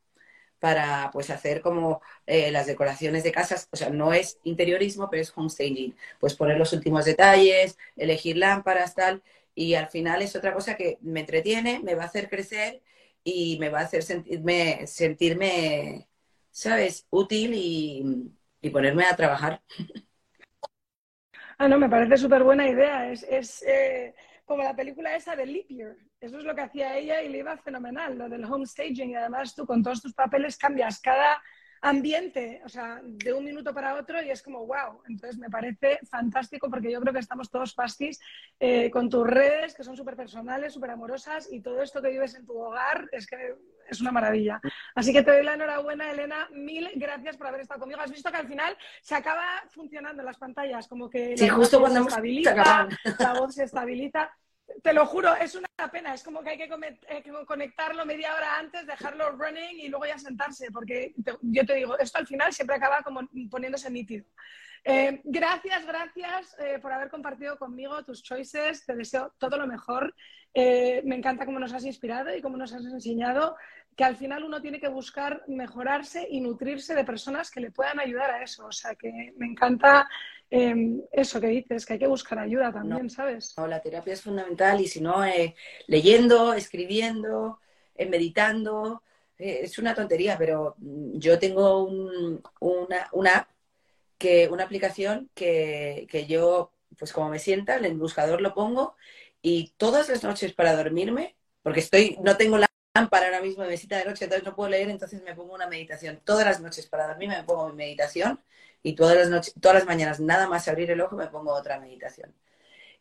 [0.65, 5.23] para pues hacer como eh, las decoraciones de casas, o sea, no es interiorismo, pero
[5.23, 9.23] es homestaging, pues poner los últimos detalles, elegir lámparas, tal,
[9.55, 12.83] y al final es otra cosa que me entretiene, me va a hacer crecer
[13.25, 16.09] y me va a hacer sentirme, sentirme
[16.51, 19.63] ¿sabes?, útil y, y ponerme a trabajar.
[21.59, 23.11] Ah, no, me parece súper buena idea.
[23.11, 25.97] Es, es eh, como la película esa de Leap Year.
[26.25, 29.11] Eso es lo que hacía ella y le iba fenomenal, lo del home staging.
[29.11, 31.43] Y además tú con todos tus papeles cambias cada
[31.85, 35.03] ambiente, o sea, de un minuto para otro y es como, wow.
[35.07, 38.19] Entonces me parece fantástico porque yo creo que estamos todos fastis
[38.59, 42.35] eh, con tus redes, que son súper personales, súper amorosas y todo esto que vives
[42.37, 43.55] en tu hogar es que
[43.87, 44.63] es una maravilla.
[44.95, 46.49] Así que te doy la enhorabuena, Elena.
[46.53, 48.01] Mil gracias por haber estado conmigo.
[48.01, 51.81] Has visto que al final se acaba funcionando en las pantallas, como que sí, justo
[51.81, 54.31] cuando se estabiliza, la voz se estabiliza
[54.83, 56.15] te lo juro, es una pena.
[56.15, 56.69] Es como que hay que
[57.09, 61.99] eh, conectarlo media hora antes, dejarlo running y luego ya sentarse, porque yo te digo,
[61.99, 64.27] esto al final siempre acaba como poniéndose nítido.
[64.87, 68.85] Eh, gracias, gracias eh, por haber compartido conmigo tus choices.
[68.85, 70.15] Te deseo todo lo mejor.
[70.55, 73.57] Me encanta cómo nos has inspirado y cómo nos has enseñado
[73.97, 78.01] que al final uno tiene que buscar mejorarse y nutrirse de personas que le puedan
[78.01, 78.67] ayudar a eso.
[78.67, 80.09] O sea, que me encanta
[80.51, 80.75] eh,
[81.13, 83.55] eso que dices, que hay que buscar ayuda también, no, ¿sabes?
[83.57, 85.55] No, la terapia es fundamental y si no, eh,
[85.87, 87.61] leyendo, escribiendo,
[87.95, 89.03] eh, meditando,
[89.39, 93.49] eh, es una tontería, pero yo tengo un, una, una,
[94.19, 98.97] que, una aplicación que, que yo, pues como me sienta, en el buscador lo pongo
[99.43, 103.71] y todas las noches para dormirme, porque estoy, no tengo la lámpara ahora mismo de
[103.71, 106.21] visita de noche, entonces no puedo leer, entonces me pongo una meditación.
[106.25, 108.41] Todas las noches para dormirme me pongo mi meditación
[108.83, 111.81] y todas las noches, todas las mañanas, nada más abrir el ojo, me pongo otra
[111.81, 112.35] meditación.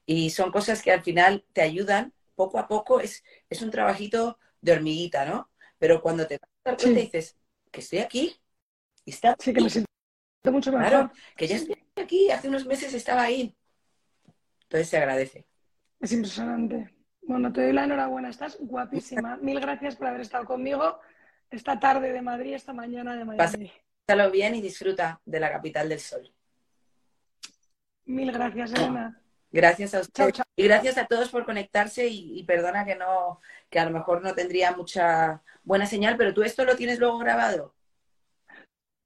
[0.06, 4.38] Y son cosas que al final te ayudan poco a poco, es, es un trabajito
[4.62, 5.50] de hormiguita, ¿no?
[5.78, 6.94] Pero cuando te das cuenta sí.
[6.96, 7.38] dices,
[7.72, 8.36] que estoy aquí,
[9.06, 9.90] y está Sí, que me siento
[10.46, 10.88] mucho mejor.
[10.88, 13.56] Claro, que ya estoy aquí, hace unos meses estaba ahí.
[14.64, 15.46] Entonces se agradece.
[16.00, 16.93] Es impresionante.
[17.26, 19.38] Bueno, te doy la enhorabuena, estás guapísima.
[19.42, 21.00] Mil gracias por haber estado conmigo.
[21.50, 23.72] esta tarde de Madrid, esta mañana de Miami.
[24.06, 26.34] Pásalo bien y disfruta de la capital del sol.
[28.06, 29.20] Mil gracias, Elena.
[29.50, 30.34] Gracias a usted.
[30.56, 34.22] Y gracias a todos por conectarse y, y, perdona que no, que a lo mejor
[34.22, 37.76] no tendría mucha buena señal, pero tú esto lo tienes luego grabado.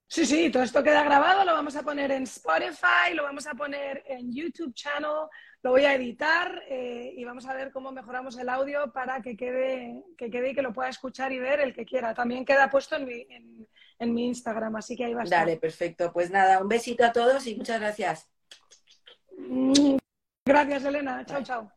[0.10, 3.54] Sí, sí, todo esto queda grabado, lo vamos a poner en Spotify, lo vamos a
[3.54, 5.28] poner en YouTube Channel,
[5.68, 9.36] lo voy a editar eh, y vamos a ver cómo mejoramos el audio para que
[9.36, 12.14] quede, que quede y que lo pueda escuchar y ver el que quiera.
[12.14, 13.68] También queda puesto en mi, en,
[14.00, 15.40] en mi Instagram, así que ahí va a estar.
[15.42, 16.14] Dale, perfecto.
[16.14, 18.30] Pues nada, un besito a todos y muchas gracias.
[20.46, 21.26] Gracias, Elena.
[21.26, 21.77] Chao, chao.